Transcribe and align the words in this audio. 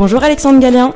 Bonjour 0.00 0.24
Alexandre 0.24 0.60
Gallien. 0.60 0.94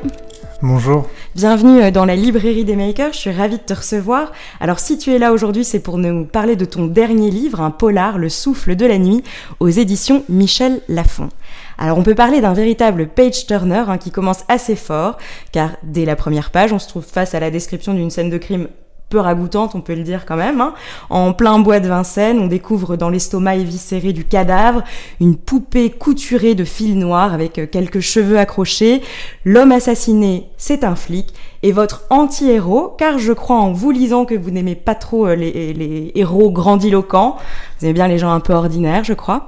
Bonjour. 0.63 1.05
Bienvenue 1.35 1.79
euh, 1.79 1.91
dans 1.91 2.05
la 2.05 2.15
librairie 2.15 2.65
des 2.65 2.75
makers, 2.75 3.13
je 3.13 3.19
suis 3.19 3.31
ravie 3.31 3.57
de 3.57 3.61
te 3.61 3.75
recevoir. 3.75 4.31
Alors 4.59 4.79
si 4.79 4.97
tu 4.97 5.13
es 5.13 5.19
là 5.19 5.31
aujourd'hui, 5.31 5.63
c'est 5.63 5.79
pour 5.79 5.99
nous 5.99 6.25
parler 6.25 6.55
de 6.55 6.65
ton 6.65 6.87
dernier 6.87 7.29
livre, 7.29 7.61
un 7.61 7.69
polar, 7.69 8.17
Le 8.17 8.29
souffle 8.29 8.75
de 8.75 8.83
la 8.87 8.97
nuit, 8.97 9.23
aux 9.59 9.69
éditions 9.69 10.23
Michel 10.27 10.81
Lafon. 10.89 11.29
Alors 11.77 11.99
on 11.99 12.03
peut 12.03 12.15
parler 12.15 12.41
d'un 12.41 12.53
véritable 12.53 13.07
page 13.07 13.45
turner 13.45 13.83
hein, 13.87 13.99
qui 13.99 14.09
commence 14.09 14.43
assez 14.47 14.75
fort, 14.75 15.19
car 15.51 15.77
dès 15.83 16.05
la 16.05 16.15
première 16.15 16.49
page, 16.49 16.73
on 16.73 16.79
se 16.79 16.87
trouve 16.87 17.05
face 17.05 17.35
à 17.35 17.39
la 17.39 17.51
description 17.51 17.93
d'une 17.93 18.09
scène 18.09 18.31
de 18.31 18.39
crime 18.39 18.69
peu 19.15 19.21
ragoûtante, 19.21 19.75
on 19.75 19.81
peut 19.81 19.95
le 19.95 20.03
dire 20.03 20.25
quand 20.25 20.35
même. 20.35 20.59
Hein. 20.59 20.73
En 21.09 21.31
plein 21.31 21.57
bois 21.59 21.79
de 21.79 21.87
Vincennes, 21.87 22.37
on 22.39 22.47
découvre 22.47 22.97
dans 22.97 23.09
l'estomac 23.09 23.55
éviscéré 23.55 24.11
du 24.11 24.25
cadavre 24.25 24.83
une 25.21 25.37
poupée 25.37 25.89
couturée 25.89 26.53
de 26.53 26.65
fils 26.65 26.95
noirs 26.95 27.33
avec 27.33 27.57
euh, 27.57 27.65
quelques 27.65 28.01
cheveux 28.01 28.37
accrochés. 28.37 29.01
L'homme 29.45 29.71
assassiné, 29.71 30.49
c'est 30.57 30.83
un 30.83 30.97
flic. 30.97 31.33
Et 31.63 31.71
votre 31.71 32.03
anti-héros, 32.09 32.93
car 32.97 33.17
je 33.17 33.31
crois 33.31 33.55
en 33.55 33.71
vous 33.71 33.91
lisant 33.91 34.25
que 34.25 34.35
vous 34.35 34.51
n'aimez 34.51 34.75
pas 34.75 34.95
trop 34.95 35.27
euh, 35.27 35.35
les, 35.35 35.73
les 35.73 36.11
héros 36.15 36.51
grandiloquents, 36.51 37.37
vous 37.79 37.85
aimez 37.85 37.93
bien 37.93 38.09
les 38.09 38.17
gens 38.17 38.31
un 38.31 38.41
peu 38.41 38.51
ordinaires, 38.51 39.05
je 39.05 39.13
crois. 39.13 39.47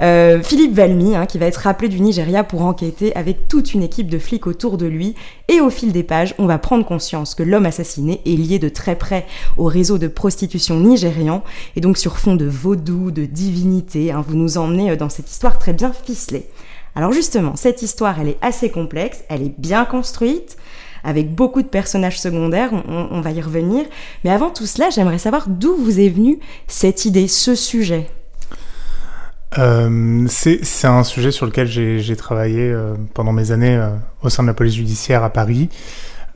Euh, 0.00 0.40
Philippe 0.42 0.74
Valmy, 0.74 1.16
hein, 1.16 1.26
qui 1.26 1.38
va 1.38 1.46
être 1.46 1.56
rappelé 1.56 1.88
du 1.88 2.00
Nigeria 2.00 2.44
pour 2.44 2.62
enquêter 2.62 3.14
avec 3.16 3.48
toute 3.48 3.74
une 3.74 3.82
équipe 3.82 4.08
de 4.08 4.18
flics 4.18 4.46
autour 4.46 4.78
de 4.78 4.86
lui. 4.86 5.14
Et 5.48 5.60
au 5.60 5.70
fil 5.70 5.92
des 5.92 6.04
pages, 6.04 6.34
on 6.38 6.46
va 6.46 6.58
prendre 6.58 6.84
conscience 6.84 7.34
que 7.34 7.42
l'homme 7.42 7.66
assassiné 7.66 8.20
est 8.24 8.36
lié 8.36 8.58
de 8.58 8.68
très 8.68 8.96
près 8.96 9.26
au 9.56 9.64
réseau 9.64 9.98
de 9.98 10.06
prostitution 10.06 10.78
nigérian. 10.78 11.42
Et 11.74 11.80
donc 11.80 11.98
sur 11.98 12.18
fond 12.18 12.36
de 12.36 12.46
vaudou, 12.46 13.10
de 13.10 13.24
divinité, 13.24 14.12
hein, 14.12 14.24
vous 14.26 14.36
nous 14.36 14.56
emmenez 14.56 14.92
euh, 14.92 14.96
dans 14.96 15.08
cette 15.08 15.30
histoire 15.30 15.58
très 15.58 15.72
bien 15.72 15.92
ficelée. 15.92 16.46
Alors 16.94 17.12
justement, 17.12 17.56
cette 17.56 17.82
histoire, 17.82 18.20
elle 18.20 18.28
est 18.28 18.38
assez 18.40 18.70
complexe, 18.70 19.24
elle 19.28 19.42
est 19.42 19.54
bien 19.58 19.84
construite 19.84 20.56
avec 21.04 21.32
beaucoup 21.32 21.62
de 21.62 21.68
personnages 21.68 22.20
secondaires, 22.20 22.70
on, 22.72 23.08
on, 23.12 23.20
va 23.20 23.30
y 23.30 23.40
revenir. 23.40 23.84
Mais 24.24 24.30
avant 24.30 24.50
tout 24.50 24.66
cela, 24.66 24.90
j'aimerais 24.90 25.18
savoir 25.18 25.48
d'où 25.48 25.76
vous 25.76 26.00
est 26.00 26.08
venue 26.08 26.40
cette 26.66 27.04
idée, 27.04 27.28
ce 27.28 27.54
sujet? 27.54 28.08
Euh, 29.58 30.24
c'est 30.28 30.86
un 30.86 31.02
sujet 31.04 31.30
sur 31.30 31.46
lequel 31.46 31.66
j'ai 31.66 32.16
travaillé 32.16 32.70
euh, 32.70 32.94
pendant 33.14 33.32
mes 33.32 33.50
années 33.50 33.76
euh, 33.76 33.90
au 34.22 34.28
sein 34.28 34.42
de 34.44 34.48
la 34.48 34.54
police 34.54 34.74
judiciaire 34.74 35.24
à 35.24 35.30
Paris. 35.30 35.68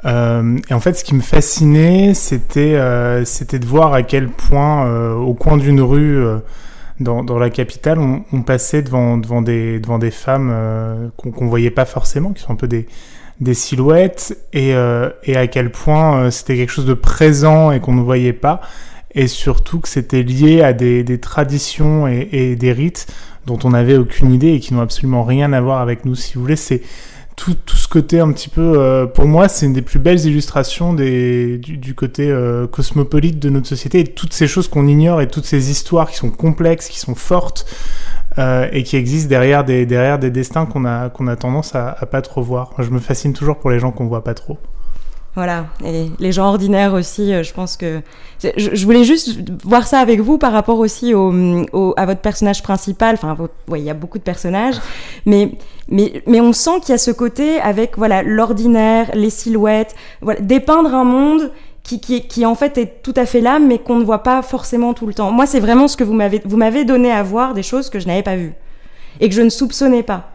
Et 0.04 0.74
en 0.74 0.80
fait, 0.80 0.94
ce 0.94 1.04
qui 1.04 1.14
me 1.14 1.20
fascinait, 1.20 2.12
c'était 2.12 2.72
de 2.74 3.64
voir 3.64 3.94
à 3.94 4.02
quel 4.02 4.28
point, 4.28 5.14
au 5.14 5.32
coin 5.34 5.56
d'une 5.56 5.80
rue 5.80 6.20
dans, 6.98 7.38
la 7.38 7.50
capitale, 7.50 8.00
on, 8.00 8.42
passait 8.42 8.82
devant, 8.82 9.16
devant, 9.16 9.42
des, 9.42 10.10
femmes 10.10 11.12
qu'on 11.16 11.46
voyait 11.46 11.70
pas 11.70 11.84
forcément, 11.84 12.32
qui 12.32 12.42
sont 12.42 12.50
un 12.50 12.56
peu 12.56 12.66
des, 12.66 13.54
silhouettes, 13.54 14.36
et, 14.52 14.70
et 15.22 15.36
à 15.36 15.46
quel 15.46 15.70
point 15.70 16.32
c'était 16.32 16.56
quelque 16.56 16.72
chose 16.72 16.86
de 16.86 16.94
présent 16.94 17.70
et 17.70 17.78
qu'on 17.78 17.94
ne 17.94 18.02
voyait 18.02 18.32
pas 18.32 18.60
et 19.14 19.26
surtout 19.26 19.80
que 19.80 19.88
c'était 19.88 20.22
lié 20.22 20.62
à 20.62 20.72
des, 20.72 21.04
des 21.04 21.18
traditions 21.18 22.06
et, 22.06 22.56
des 22.56 22.72
rites 22.72 23.06
dont 23.46 23.58
on 23.64 23.70
n'avait 23.70 23.96
aucune 23.96 24.32
idée 24.32 24.52
et 24.52 24.60
qui 24.60 24.72
n'ont 24.74 24.80
absolument 24.80 25.24
rien 25.24 25.52
à 25.52 25.60
voir 25.60 25.80
avec 25.80 26.04
nous. 26.04 26.14
Si 26.14 26.34
vous 26.34 26.42
voulez, 26.42 26.56
c'est 26.56 26.82
tout, 27.36 27.54
tout, 27.54 27.76
ce 27.76 27.88
côté 27.88 28.20
un 28.20 28.30
petit 28.32 28.48
peu, 28.48 28.74
euh, 28.76 29.06
pour 29.06 29.24
moi, 29.24 29.48
c'est 29.48 29.66
une 29.66 29.72
des 29.72 29.82
plus 29.82 29.98
belles 29.98 30.24
illustrations 30.24 30.92
des, 30.92 31.58
du, 31.58 31.94
côté 31.94 32.30
euh, 32.30 32.66
cosmopolite 32.66 33.38
de 33.38 33.50
notre 33.50 33.66
société 33.66 34.00
et 34.00 34.04
toutes 34.04 34.32
ces 34.32 34.46
choses 34.46 34.68
qu'on 34.68 34.86
ignore 34.86 35.20
et 35.20 35.28
toutes 35.28 35.46
ces 35.46 35.70
histoires 35.70 36.10
qui 36.10 36.16
sont 36.16 36.30
complexes, 36.30 36.88
qui 36.88 37.00
sont 37.00 37.14
fortes 37.14 37.66
euh, 38.38 38.68
et 38.72 38.82
qui 38.82 38.96
existent 38.96 39.28
derrière 39.28 39.64
des, 39.64 39.86
derrière 39.86 40.18
des 40.18 40.30
destins 40.30 40.66
qu'on 40.66 40.84
a, 40.84 41.08
qu'on 41.10 41.26
a 41.26 41.36
tendance 41.36 41.74
à, 41.74 41.96
à 41.98 42.06
pas 42.06 42.22
trop 42.22 42.42
voir. 42.42 42.70
Je 42.78 42.90
me 42.90 42.98
fascine 42.98 43.32
toujours 43.32 43.58
pour 43.58 43.70
les 43.70 43.78
gens 43.78 43.92
qu'on 43.92 44.06
voit 44.06 44.24
pas 44.24 44.34
trop. 44.34 44.58
Voilà, 45.34 45.64
et 45.82 46.10
les 46.18 46.30
gens 46.30 46.48
ordinaires 46.48 46.92
aussi, 46.92 47.32
euh, 47.32 47.42
je 47.42 47.54
pense 47.54 47.78
que... 47.78 48.02
Je, 48.42 48.84
voulais 48.84 49.04
juste 49.04 49.38
voir 49.64 49.86
ça 49.86 50.00
avec 50.00 50.20
vous 50.20 50.36
par 50.36 50.52
rapport 50.52 50.78
aussi 50.78 51.14
au, 51.14 51.32
au 51.72 51.94
à 51.96 52.04
votre 52.04 52.20
personnage 52.20 52.62
principal. 52.62 53.14
Enfin, 53.14 53.36
ouais, 53.68 53.80
il 53.80 53.84
y 53.84 53.90
a 53.90 53.94
beaucoup 53.94 54.18
de 54.18 54.22
personnages, 54.24 54.74
mais, 55.26 55.52
mais, 55.88 56.22
mais 56.26 56.40
on 56.40 56.52
sent 56.52 56.80
qu'il 56.80 56.90
y 56.90 56.92
a 56.92 56.98
ce 56.98 57.12
côté 57.12 57.60
avec 57.60 57.96
voilà 57.96 58.22
l'ordinaire, 58.22 59.10
les 59.14 59.30
silhouettes, 59.30 59.94
voilà, 60.20 60.40
dépeindre 60.40 60.94
un 60.94 61.04
monde 61.04 61.50
qui, 61.82 62.00
qui, 62.00 62.26
qui 62.26 62.44
en 62.44 62.54
fait 62.54 62.76
est 62.76 63.02
tout 63.02 63.14
à 63.16 63.24
fait 63.24 63.40
là, 63.40 63.58
mais 63.58 63.78
qu'on 63.78 63.96
ne 63.96 64.04
voit 64.04 64.22
pas 64.22 64.42
forcément 64.42 64.92
tout 64.92 65.06
le 65.06 65.14
temps. 65.14 65.30
Moi, 65.30 65.46
c'est 65.46 65.60
vraiment 65.60 65.88
ce 65.88 65.96
que 65.96 66.04
vous 66.04 66.14
m'avez 66.14 66.42
vous 66.44 66.56
m'avez 66.58 66.84
donné 66.84 67.10
à 67.10 67.22
voir, 67.22 67.54
des 67.54 67.62
choses 67.62 67.88
que 67.88 68.00
je 68.00 68.06
n'avais 68.06 68.22
pas 68.22 68.36
vues 68.36 68.54
et 69.20 69.28
que 69.28 69.34
je 69.34 69.42
ne 69.42 69.50
soupçonnais 69.50 70.02
pas 70.02 70.31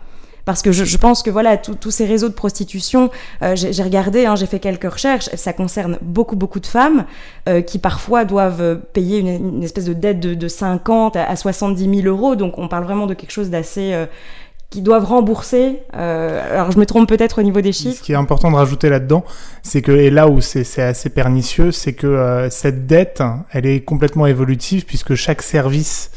parce 0.47 0.63
que 0.63 0.71
je, 0.71 0.83
je 0.83 0.97
pense 0.97 1.21
que 1.21 1.29
voilà 1.29 1.57
tous 1.57 1.91
ces 1.91 2.05
réseaux 2.05 2.29
de 2.29 2.33
prostitution, 2.33 3.11
euh, 3.43 3.55
j'ai 3.55 3.83
regardé, 3.83 4.25
hein, 4.25 4.35
j'ai 4.35 4.47
fait 4.47 4.59
quelques 4.59 4.91
recherches, 4.91 5.29
ça 5.35 5.53
concerne 5.53 5.99
beaucoup 6.01 6.35
beaucoup 6.35 6.59
de 6.59 6.65
femmes 6.65 7.05
euh, 7.47 7.61
qui 7.61 7.77
parfois 7.77 8.25
doivent 8.25 8.79
payer 8.93 9.19
une, 9.19 9.27
une 9.57 9.63
espèce 9.63 9.85
de 9.85 9.93
dette 9.93 10.19
de, 10.19 10.33
de 10.33 10.47
50 10.47 11.15
à 11.17 11.35
70 11.35 12.01
000 12.01 12.07
euros, 12.07 12.35
donc 12.35 12.57
on 12.57 12.67
parle 12.67 12.85
vraiment 12.85 13.05
de 13.05 13.13
quelque 13.13 13.31
chose 13.31 13.51
d'assez 13.51 13.93
euh, 13.93 14.07
qui 14.69 14.81
doivent 14.81 15.05
rembourser. 15.05 15.79
Euh, 15.95 16.53
alors 16.53 16.71
je 16.71 16.79
me 16.79 16.85
trompe 16.85 17.07
peut-être 17.07 17.39
au 17.39 17.43
niveau 17.43 17.61
des 17.61 17.71
chiffres. 17.71 17.97
Ce 17.97 18.03
qui 18.03 18.11
est 18.11 18.15
important 18.15 18.51
de 18.51 18.55
rajouter 18.55 18.89
là-dedans, 18.89 19.23
c'est 19.63 19.81
que 19.81 19.91
et 19.91 20.09
là 20.09 20.27
où 20.27 20.41
c'est 20.41 20.81
assez 20.81 21.09
pernicieux, 21.09 21.71
c'est 21.71 21.93
que 21.93 22.07
euh, 22.07 22.49
cette 22.49 22.85
dette, 22.85 23.23
elle 23.51 23.65
est 23.65 23.81
complètement 23.81 24.27
évolutive 24.27 24.85
puisque 24.85 25.15
chaque 25.15 25.41
service 25.41 26.11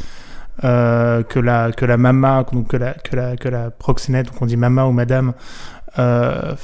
euh, 0.64 1.22
que 1.22 1.38
la 1.38 1.72
que 1.72 1.84
la 1.84 1.96
mama 1.96 2.44
donc 2.52 2.68
que 2.68 2.76
la 2.76 2.94
que 2.94 3.16
la 3.16 3.36
que 3.36 3.48
la 3.48 3.70
proxénète 3.70 4.26
donc 4.26 4.42
on 4.42 4.46
dit 4.46 4.56
mama 4.56 4.84
ou 4.84 4.92
madame 4.92 5.32
euh, 5.98 6.54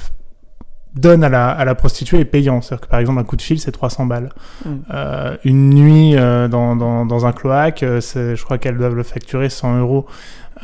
donne 0.96 1.24
à 1.24 1.28
la, 1.28 1.50
à 1.50 1.64
la 1.64 1.74
prostituée 1.74 2.20
est 2.20 2.24
payant. 2.24 2.60
C'est-à-dire 2.60 2.86
que 2.86 2.90
par 2.90 3.00
exemple 3.00 3.20
un 3.20 3.24
coup 3.24 3.36
de 3.36 3.42
fil 3.42 3.60
c'est 3.60 3.72
300 3.72 4.06
balles. 4.06 4.30
Mm. 4.64 4.70
Euh, 4.92 5.36
une 5.44 5.70
nuit 5.70 6.16
euh, 6.16 6.48
dans, 6.48 6.74
dans, 6.74 7.06
dans, 7.06 7.26
un 7.26 7.32
cloaque, 7.32 7.82
euh, 7.82 8.00
je 8.00 8.42
crois 8.42 8.58
qu'elles 8.58 8.78
doivent 8.78 8.94
le 8.94 9.02
facturer 9.02 9.48
100 9.48 9.78
euros. 9.78 10.06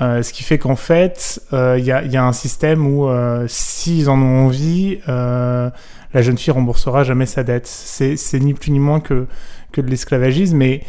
Euh, 0.00 0.22
ce 0.22 0.32
qui 0.32 0.42
fait 0.42 0.56
qu'en 0.56 0.76
fait, 0.76 1.42
il 1.53 1.59
euh, 1.59 1.78
y, 1.78 1.92
a, 1.92 2.03
y, 2.03 2.16
a, 2.16 2.25
un 2.25 2.32
système 2.32 2.87
où 2.87 3.10
s'ils 3.47 4.09
en 4.09 4.21
ont 4.21 4.47
envie, 4.47 4.98
la 5.06 6.21
jeune 6.21 6.38
fille 6.38 6.53
remboursera 6.53 7.04
jamais 7.04 7.26
sa 7.26 7.42
dette. 7.44 7.66
C'est 7.66 8.41
ni 8.41 8.54
plus 8.54 8.71
ni 8.71 8.78
moins 8.78 9.00
que, 9.00 9.26
que 9.71 9.81
de 9.81 9.88
l'esclavagisme. 9.88 10.56
Mais 10.56 10.82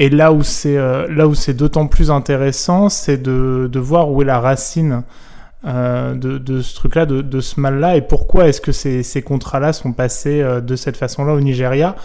et 0.00 0.08
là 0.08 0.32
où 0.32 0.42
c'est 0.42 0.78
euh, 0.78 1.06
là 1.10 1.28
où 1.28 1.34
c'est 1.34 1.52
d'autant 1.52 1.86
plus 1.86 2.10
intéressant, 2.10 2.88
c'est 2.88 3.18
de, 3.18 3.68
de 3.70 3.78
voir 3.78 4.10
où 4.10 4.22
est 4.22 4.24
la 4.24 4.40
racine 4.40 5.02
euh, 5.66 6.14
de, 6.14 6.38
de 6.38 6.62
ce 6.62 6.74
truc-là, 6.74 7.04
de, 7.04 7.20
de 7.20 7.40
ce 7.42 7.60
mal-là, 7.60 7.96
et 7.96 8.00
pourquoi 8.00 8.48
est-ce 8.48 8.62
que 8.62 8.72
ces, 8.72 9.02
ces 9.02 9.20
contrats-là 9.20 9.74
sont 9.74 9.92
passés 9.92 10.40
euh, 10.40 10.62
de 10.62 10.74
cette 10.74 10.96
façon-là 10.96 11.34
au 11.34 11.40
Nigeria. 11.40 11.96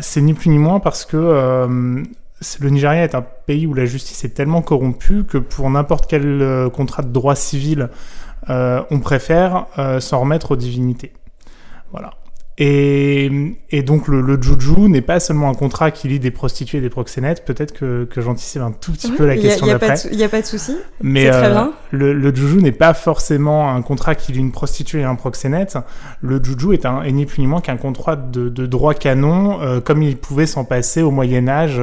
C'est 0.00 0.20
ni 0.20 0.34
plus 0.34 0.50
ni 0.50 0.58
moins 0.58 0.80
parce 0.80 1.06
que 1.06 1.16
le 1.16 2.70
Nigeria 2.70 3.02
est 3.02 3.16
un 3.16 3.24
pays 3.46 3.66
où 3.66 3.74
la 3.74 3.86
justice 3.86 4.22
est 4.24 4.28
tellement 4.28 4.62
corrompue 4.62 5.24
que 5.24 5.38
pour 5.38 5.68
n'importe 5.68 6.08
quel 6.08 6.68
contrat 6.72 7.02
de 7.02 7.08
droit 7.08 7.34
civil, 7.34 7.88
on 8.48 9.00
préfère 9.00 9.66
s'en 9.98 10.20
remettre 10.20 10.52
aux 10.52 10.56
divinités. 10.56 11.12
Voilà. 11.90 12.12
Et, 12.60 13.30
et, 13.70 13.82
donc 13.82 14.08
le, 14.08 14.20
le 14.20 14.42
juju 14.42 14.88
n'est 14.88 15.00
pas 15.00 15.20
seulement 15.20 15.48
un 15.48 15.54
contrat 15.54 15.92
qui 15.92 16.08
lie 16.08 16.18
des 16.18 16.32
prostituées 16.32 16.78
et 16.78 16.80
des 16.80 16.90
proxénètes. 16.90 17.44
Peut-être 17.44 17.72
que, 17.72 18.04
que 18.04 18.20
j'anticipe 18.20 18.62
un 18.62 18.72
tout 18.72 18.90
petit 18.90 19.12
peu 19.12 19.26
la 19.26 19.36
question 19.36 19.66
d'après. 19.66 19.94
Il 20.10 20.16
n'y 20.16 20.24
a 20.24 20.28
pas 20.28 20.40
de 20.40 20.46
souci. 20.46 20.76
Mais 21.00 21.30
très 21.30 21.46
euh, 21.46 21.50
bien. 21.50 21.72
le, 21.92 22.12
le 22.12 22.34
juju 22.34 22.60
n'est 22.60 22.72
pas 22.72 22.94
forcément 22.94 23.72
un 23.72 23.80
contrat 23.82 24.16
qui 24.16 24.32
lie 24.32 24.40
une 24.40 24.50
prostituée 24.50 25.00
et 25.00 25.04
un 25.04 25.14
proxénète. 25.14 25.78
Le 26.20 26.42
juju 26.42 26.74
est, 26.74 26.84
un, 26.84 27.02
est 27.02 27.12
ni 27.12 27.26
plus 27.26 27.42
ni 27.42 27.46
moins 27.46 27.60
qu'un 27.60 27.76
contrat 27.76 28.16
de, 28.16 28.48
de, 28.48 28.66
droit 28.66 28.94
canon, 28.94 29.62
euh, 29.62 29.80
comme 29.80 30.02
il 30.02 30.16
pouvait 30.16 30.46
s'en 30.46 30.64
passer 30.64 31.02
au 31.02 31.12
Moyen 31.12 31.46
Âge. 31.46 31.80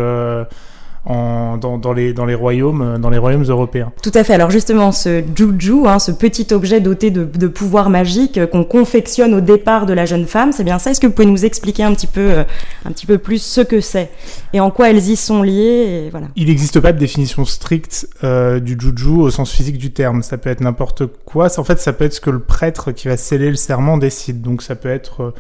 En, 1.05 1.57
dans, 1.57 1.77
dans, 1.77 1.93
les, 1.93 2.13
dans, 2.13 2.25
les 2.25 2.33
royaumes, 2.33 2.81
euh, 2.81 2.97
dans 2.97 3.11
les 3.11 3.19
royaumes 3.19 3.43
européens. 3.43 3.91
Tout 4.02 4.11
à 4.16 4.23
fait. 4.23 4.34
Alors 4.34 4.49
justement, 4.49 4.91
ce 4.91 5.23
juju, 5.35 5.85
hein, 5.85 5.99
ce 5.99 6.11
petit 6.11 6.47
objet 6.52 6.81
doté 6.81 7.11
de, 7.11 7.23
de 7.25 7.47
pouvoirs 7.47 7.91
magiques 7.91 8.40
euh, 8.40 8.47
qu'on 8.47 8.63
confectionne 8.63 9.34
au 9.35 9.41
départ 9.41 9.85
de 9.85 9.93
la 9.93 10.05
jeune 10.05 10.25
femme, 10.25 10.52
c'est 10.52 10.63
bien 10.63 10.79
ça 10.79 10.91
Est-ce 10.91 10.99
que 10.99 11.07
vous 11.07 11.13
pouvez 11.13 11.28
nous 11.28 11.46
expliquer 11.46 11.84
un 11.84 11.93
petit 11.93 12.07
peu, 12.07 12.22
euh, 12.22 12.43
un 12.85 12.91
petit 12.91 13.05
peu 13.05 13.17
plus 13.17 13.41
ce 13.41 13.61
que 13.61 13.81
c'est 13.81 14.09
et 14.53 14.59
en 14.59 14.72
quoi 14.72 14.90
elles 14.90 15.09
y 15.09 15.16
sont 15.16 15.41
liées 15.43 16.05
et 16.05 16.09
voilà. 16.09 16.28
Il 16.35 16.47
n'existe 16.47 16.79
pas 16.79 16.93
de 16.93 16.97
définition 16.97 17.46
stricte 17.46 18.07
euh, 18.23 18.59
du 18.59 18.78
juju 18.79 19.09
au 19.09 19.29
sens 19.29 19.52
physique 19.52 19.78
du 19.78 19.91
terme. 19.91 20.23
Ça 20.23 20.37
peut 20.37 20.49
être 20.49 20.61
n'importe 20.61 21.03
quoi. 21.25 21.47
En 21.59 21.63
fait, 21.63 21.79
ça 21.79 21.93
peut 21.93 22.05
être 22.05 22.13
ce 22.13 22.22
que 22.22 22.29
le 22.29 22.40
prêtre 22.40 22.91
qui 22.91 23.07
va 23.07 23.17
sceller 23.17 23.49
le 23.49 23.55
serment 23.55 23.97
décide. 23.97 24.41
Donc 24.41 24.61
ça 24.61 24.75
peut 24.75 24.90
être 24.90 25.22
euh, 25.22 25.34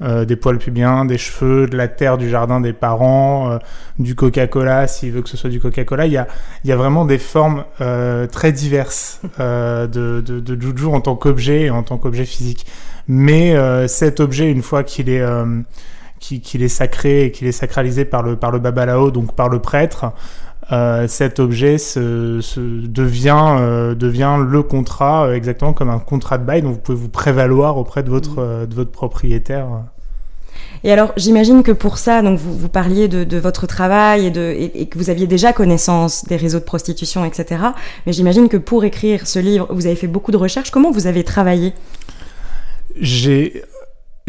des 0.00 0.36
poils 0.36 0.58
pubiens, 0.58 1.04
des 1.04 1.18
cheveux, 1.18 1.66
de 1.66 1.76
la 1.76 1.88
terre 1.88 2.16
du 2.16 2.30
jardin 2.30 2.60
des 2.60 2.72
parents, 2.72 3.50
euh, 3.50 3.58
du 3.98 4.14
Coca-Cola, 4.14 4.86
s'il 4.86 5.12
veut 5.12 5.22
que 5.22 5.28
ce 5.28 5.36
soit 5.36 5.50
du 5.50 5.60
Coca-Cola. 5.60 6.06
Il 6.06 6.12
y 6.12 6.16
a, 6.16 6.26
y 6.64 6.72
a 6.72 6.76
vraiment 6.76 7.04
des 7.04 7.18
formes 7.18 7.64
euh, 7.80 8.26
très 8.26 8.52
diverses 8.52 9.20
euh, 9.40 9.86
de, 9.86 10.20
de, 10.20 10.40
de 10.40 10.60
juju 10.60 10.86
en 10.86 11.00
tant 11.00 11.16
qu'objet 11.16 11.62
et 11.62 11.70
en 11.70 11.82
tant 11.82 11.98
qu'objet 11.98 12.24
physique. 12.24 12.66
Mais 13.08 13.54
euh, 13.54 13.88
cet 13.88 14.20
objet, 14.20 14.50
une 14.50 14.62
fois 14.62 14.84
qu'il 14.84 15.08
est 15.08 15.24
qu'il 16.18 16.62
est 16.62 16.68
sacré 16.68 17.24
et 17.24 17.30
qu'il 17.30 17.46
est 17.46 17.52
sacralisé 17.52 18.04
par 18.04 18.22
le 18.22 18.36
par 18.36 18.50
le 18.50 18.58
babalao, 18.58 19.10
donc 19.10 19.34
par 19.34 19.48
le 19.48 19.58
prêtre, 19.58 20.12
cet 21.08 21.40
objet 21.40 21.78
se, 21.78 22.40
devient, 22.86 23.94
devient 23.96 24.36
le 24.46 24.62
contrat, 24.62 25.34
exactement 25.34 25.72
comme 25.72 25.90
un 25.90 25.98
contrat 25.98 26.38
de 26.38 26.44
bail 26.44 26.62
dont 26.62 26.70
vous 26.70 26.78
pouvez 26.78 26.98
vous 26.98 27.08
prévaloir 27.08 27.76
auprès 27.76 28.02
de 28.02 28.10
votre, 28.10 28.40
mmh. 28.42 28.66
de 28.66 28.74
votre 28.74 28.92
propriétaire. 28.92 29.66
Et 30.82 30.92
alors, 30.92 31.12
j'imagine 31.16 31.62
que 31.62 31.72
pour 31.72 31.98
ça, 31.98 32.22
donc 32.22 32.38
vous, 32.38 32.56
vous 32.56 32.68
parliez 32.68 33.06
de, 33.06 33.24
de, 33.24 33.36
votre 33.36 33.66
travail 33.66 34.26
et, 34.26 34.30
de, 34.30 34.54
et, 34.56 34.86
que 34.86 34.96
vous 34.96 35.10
aviez 35.10 35.26
déjà 35.26 35.52
connaissance 35.52 36.24
des 36.24 36.36
réseaux 36.36 36.58
de 36.58 36.64
prostitution, 36.64 37.24
etc. 37.24 37.62
Mais 38.06 38.12
j'imagine 38.12 38.48
que 38.48 38.56
pour 38.56 38.84
écrire 38.84 39.26
ce 39.26 39.38
livre, 39.38 39.66
vous 39.70 39.86
avez 39.86 39.96
fait 39.96 40.06
beaucoup 40.06 40.32
de 40.32 40.38
recherches. 40.38 40.70
Comment 40.70 40.90
vous 40.90 41.06
avez 41.06 41.22
travaillé? 41.22 41.74
J'ai 42.98 43.62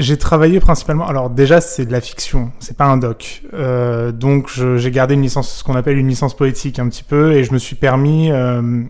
j'ai 0.02 0.18
travaillé 0.18 0.60
principalement. 0.60 1.08
Alors 1.08 1.30
déjà, 1.30 1.62
c'est 1.62 1.86
de 1.86 1.92
la 1.92 2.02
fiction, 2.02 2.52
c'est 2.60 2.76
pas 2.76 2.86
un 2.86 2.98
doc. 2.98 3.44
Euh, 3.54 4.12
donc 4.12 4.50
j'ai 4.50 4.92
gardé 4.92 5.14
une 5.14 5.22
licence, 5.22 5.58
ce 5.58 5.64
qu'on 5.64 5.76
appelle 5.76 5.98
une 5.98 6.08
licence 6.08 6.36
poétique 6.36 6.80
un 6.80 6.90
petit 6.90 7.04
peu, 7.04 7.34
et 7.34 7.44
je 7.44 7.54
me 7.54 7.58
suis 7.58 7.76
permis 7.76 8.32
euh, 8.32 8.84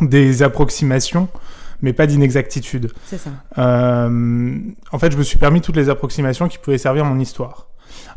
des 0.00 0.42
approximations 0.42 1.28
mais 1.82 1.92
pas 1.92 2.06
d'inexactitude. 2.06 2.90
C'est 3.04 3.18
ça. 3.18 3.28
Euh, 3.58 4.58
en 4.92 4.98
fait, 4.98 5.12
je 5.12 5.18
me 5.18 5.22
suis 5.22 5.36
permis 5.36 5.60
toutes 5.60 5.76
les 5.76 5.90
approximations 5.90 6.48
qui 6.48 6.56
pouvaient 6.56 6.78
servir 6.78 7.04
mon 7.04 7.18
histoire. 7.18 7.68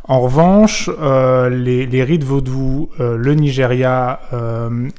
En 0.04 0.20
revanche, 0.20 0.88
les, 0.98 1.84
les, 1.84 2.02
rites 2.02 2.24
vaudous, 2.24 2.88
le 2.98 3.34
Nigeria 3.34 4.20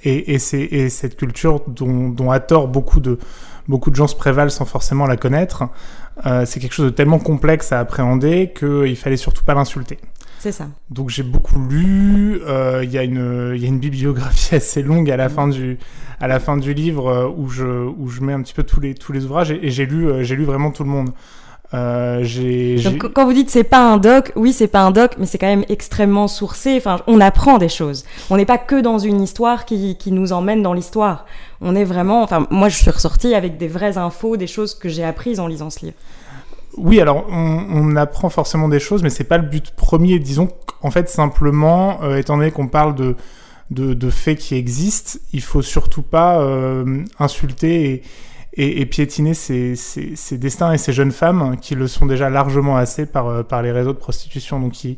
et, 0.04 0.36
et, 0.36 0.36
et, 0.36 0.90
cette 0.90 1.18
culture 1.18 1.64
dont, 1.68 2.10
dont, 2.10 2.30
à 2.30 2.40
tort 2.40 2.68
beaucoup 2.68 3.00
de, 3.00 3.18
beaucoup 3.68 3.90
de 3.90 3.96
gens 3.96 4.08
se 4.08 4.16
prévalent 4.16 4.52
sans 4.52 4.66
forcément 4.66 5.08
la 5.08 5.18
connaître, 5.18 5.64
euh, 6.26 6.46
c'est 6.46 6.60
quelque 6.60 6.74
chose 6.74 6.86
de 6.86 6.92
tellement 6.92 7.20
complexe 7.20 7.72
à 7.72 7.80
appréhender 7.80 8.54
qu'il 8.58 8.96
fallait 8.96 9.18
surtout 9.18 9.44
pas 9.44 9.54
l'insulter. 9.54 9.98
C'est 10.40 10.52
ça. 10.52 10.70
Donc 10.90 11.10
j'ai 11.10 11.22
beaucoup 11.22 11.60
lu. 11.70 12.42
Euh, 12.48 12.82
il 12.84 12.90
y, 12.90 12.94
y, 12.94 12.98
a 12.98 13.04
une 13.04 13.80
bibliographie 13.80 14.56
assez 14.56 14.82
longue 14.82 15.12
à 15.12 15.16
la 15.16 15.30
fin 15.30 15.48
du, 15.48 15.78
à 16.22 16.28
la 16.28 16.40
fin 16.40 16.56
du 16.56 16.74
livre 16.74 17.08
euh, 17.08 17.28
où 17.28 17.50
je, 17.50 17.66
où 17.66 18.08
je 18.08 18.22
mets 18.22 18.34
un 18.34 18.42
petit 18.42 18.54
peu 18.54 18.64
tous 18.64 18.80
les, 18.80 18.94
tous 18.94 19.12
les 19.12 19.26
ouvrages 19.26 19.52
et, 19.52 19.72
j'ai 19.72 19.88
lu, 19.88 20.08
euh, 20.08 20.24
j'ai 20.24 20.36
lu 20.36 20.44
vraiment 20.44 20.72
tout 20.72 20.84
le 20.84 20.90
monde. 20.90 21.10
Euh, 21.74 22.82
Donc 22.84 23.14
quand 23.14 23.26
vous 23.26 23.34
dites 23.34 23.50
c'est 23.50 23.64
pas 23.64 23.80
un 23.80 23.98
doc, 23.98 24.34
oui 24.36 24.52
c'est 24.52 24.68
pas 24.68 24.82
un 24.82 24.92
doc, 24.92 25.16
mais 25.18 25.26
c'est 25.26 25.38
quand 25.38 25.48
même 25.48 25.64
extrêmement 25.70 26.28
sourcé. 26.28 26.76
Enfin, 26.78 27.00
on 27.08 27.22
apprend 27.22 27.58
des 27.58 27.70
choses. 27.70 28.04
On 28.30 28.38
n'est 28.38 28.46
pas 28.46 28.58
que 28.58 28.82
dans 28.82 29.00
une 29.00 29.22
histoire 29.22 29.66
qui, 29.66 29.96
qui 29.98 30.12
nous 30.12 30.34
emmène 30.34 30.62
dans 30.62 30.74
l'histoire. 30.74 31.26
On 31.62 31.76
est 31.76 31.86
vraiment. 31.86 32.24
Enfin, 32.24 32.46
moi 32.50 32.68
je 32.68 32.76
suis 32.76 32.92
ressortie 32.92 33.34
avec 33.36 33.58
des 33.58 33.70
vraies 33.70 33.98
infos, 33.98 34.36
des 34.36 34.48
choses 34.48 34.76
que 34.76 34.90
j'ai 34.90 35.04
apprises 35.04 35.40
en 35.40 35.48
lisant 35.48 35.70
ce 35.70 35.86
livre. 35.86 35.98
Oui, 36.78 37.00
alors 37.00 37.26
on, 37.30 37.66
on, 37.70 37.96
apprend 37.96 38.30
forcément 38.30 38.70
des 38.70 38.80
choses, 38.80 39.04
mais 39.04 39.10
c'est 39.10 39.26
pas 39.26 39.38
le 39.38 39.48
but 39.48 39.72
premier. 39.72 40.20
Disons 40.20 40.50
qu'en 40.82 40.92
fait 40.92 41.10
simplement, 41.10 42.02
euh, 42.04 42.18
étant 42.18 42.38
donné 42.38 42.52
qu'on 42.52 42.68
parle 42.68 42.96
de, 42.96 43.16
de, 43.72 43.94
de, 43.94 44.10
faits 44.10 44.40
qui 44.40 44.56
existent, 44.56 45.20
il 45.34 45.42
faut 45.42 45.62
surtout 45.62 46.02
pas 46.02 46.40
euh, 46.40 47.04
insulter 47.20 47.92
et, 47.92 48.04
et, 48.54 48.82
et 48.82 48.86
piétiner 48.86 49.34
ces, 49.34 49.76
ces, 49.76 50.16
ces, 50.16 50.38
destins 50.38 50.74
et 50.74 50.78
ces 50.78 50.94
jeunes 50.94 51.12
femmes 51.12 51.58
qui 51.62 51.76
le 51.76 51.88
sont 51.88 52.06
déjà 52.06 52.30
largement 52.30 52.78
assez 52.78 53.06
par, 53.06 53.28
euh, 53.28 53.44
par 53.44 53.62
les 53.62 53.72
réseaux 53.72 53.94
de 53.94 53.98
prostitution. 53.98 54.60
Donc 54.60 54.84
il, 54.84 54.98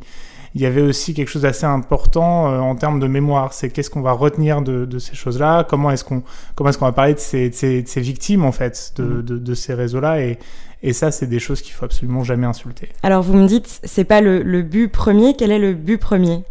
il 0.56 0.60
y 0.60 0.66
avait 0.66 0.82
aussi 0.82 1.14
quelque 1.14 1.28
chose 1.28 1.42
d'assez 1.42 1.66
important 1.66 2.48
euh, 2.48 2.58
en 2.60 2.76
termes 2.76 3.00
de 3.00 3.06
mémoire. 3.08 3.52
C'est 3.52 3.70
qu'est-ce 3.70 3.90
qu'on 3.90 4.02
va 4.02 4.12
retenir 4.12 4.62
de, 4.62 4.84
de 4.84 4.98
ces 4.98 5.14
choses-là? 5.14 5.64
Comment 5.68 5.90
est-ce 5.90 6.04
qu'on 6.04 6.22
comment 6.54 6.70
est-ce 6.70 6.78
qu'on 6.78 6.84
va 6.86 6.92
parler 6.92 7.14
de 7.14 7.18
ces, 7.18 7.50
de 7.50 7.54
ces, 7.54 7.82
de 7.82 7.88
ces 7.88 8.00
victimes 8.00 8.44
en 8.44 8.52
fait 8.52 8.92
de, 8.96 9.20
de, 9.20 9.38
de 9.38 9.54
ces 9.54 9.74
réseaux-là? 9.74 10.20
Et, 10.20 10.38
et 10.82 10.92
ça, 10.92 11.10
c'est 11.10 11.26
des 11.26 11.40
choses 11.40 11.62
qu'il 11.62 11.72
faut 11.72 11.86
absolument 11.86 12.24
jamais 12.24 12.46
insulter. 12.46 12.90
Alors 13.02 13.22
vous 13.22 13.34
me 13.34 13.46
dites, 13.46 13.80
c'est 13.84 14.04
pas 14.04 14.20
le, 14.20 14.42
le 14.42 14.62
but 14.62 14.88
premier. 14.88 15.34
Quel 15.34 15.50
est 15.50 15.58
le 15.58 15.74
but 15.74 15.98
premier 15.98 16.44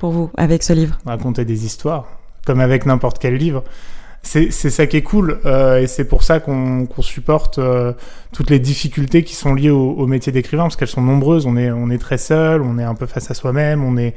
pour 0.00 0.10
vous 0.10 0.30
avec 0.36 0.62
ce 0.62 0.72
livre? 0.72 0.98
Raconter 1.06 1.44
des 1.44 1.64
histoires, 1.64 2.08
comme 2.44 2.60
avec 2.60 2.84
n'importe 2.84 3.18
quel 3.18 3.36
livre 3.36 3.62
c'est 4.26 4.50
ça 4.50 4.86
qui 4.86 4.96
est 4.96 5.02
cool 5.02 5.38
euh, 5.46 5.80
et 5.80 5.86
c'est 5.86 6.04
pour 6.04 6.24
ça 6.24 6.40
qu'on 6.40 6.86
qu 6.86 7.02
supporte 7.02 7.58
euh, 7.58 7.92
toutes 8.32 8.50
les 8.50 8.58
difficultés 8.58 9.22
qui 9.22 9.34
sont 9.34 9.54
liées 9.54 9.70
au, 9.70 9.92
au 9.92 10.06
métier 10.06 10.32
d'écrivain 10.32 10.64
parce 10.64 10.76
qu'elles 10.76 10.88
sont 10.88 11.02
nombreuses. 11.02 11.46
On 11.46 11.56
est, 11.56 11.70
on 11.70 11.90
est 11.90 11.98
très 11.98 12.18
seul, 12.18 12.62
on 12.62 12.78
est 12.78 12.84
un 12.84 12.94
peu 12.94 13.06
face 13.06 13.30
à 13.30 13.34
soi-même, 13.34 13.84
on 13.84 13.96
est 13.96 14.14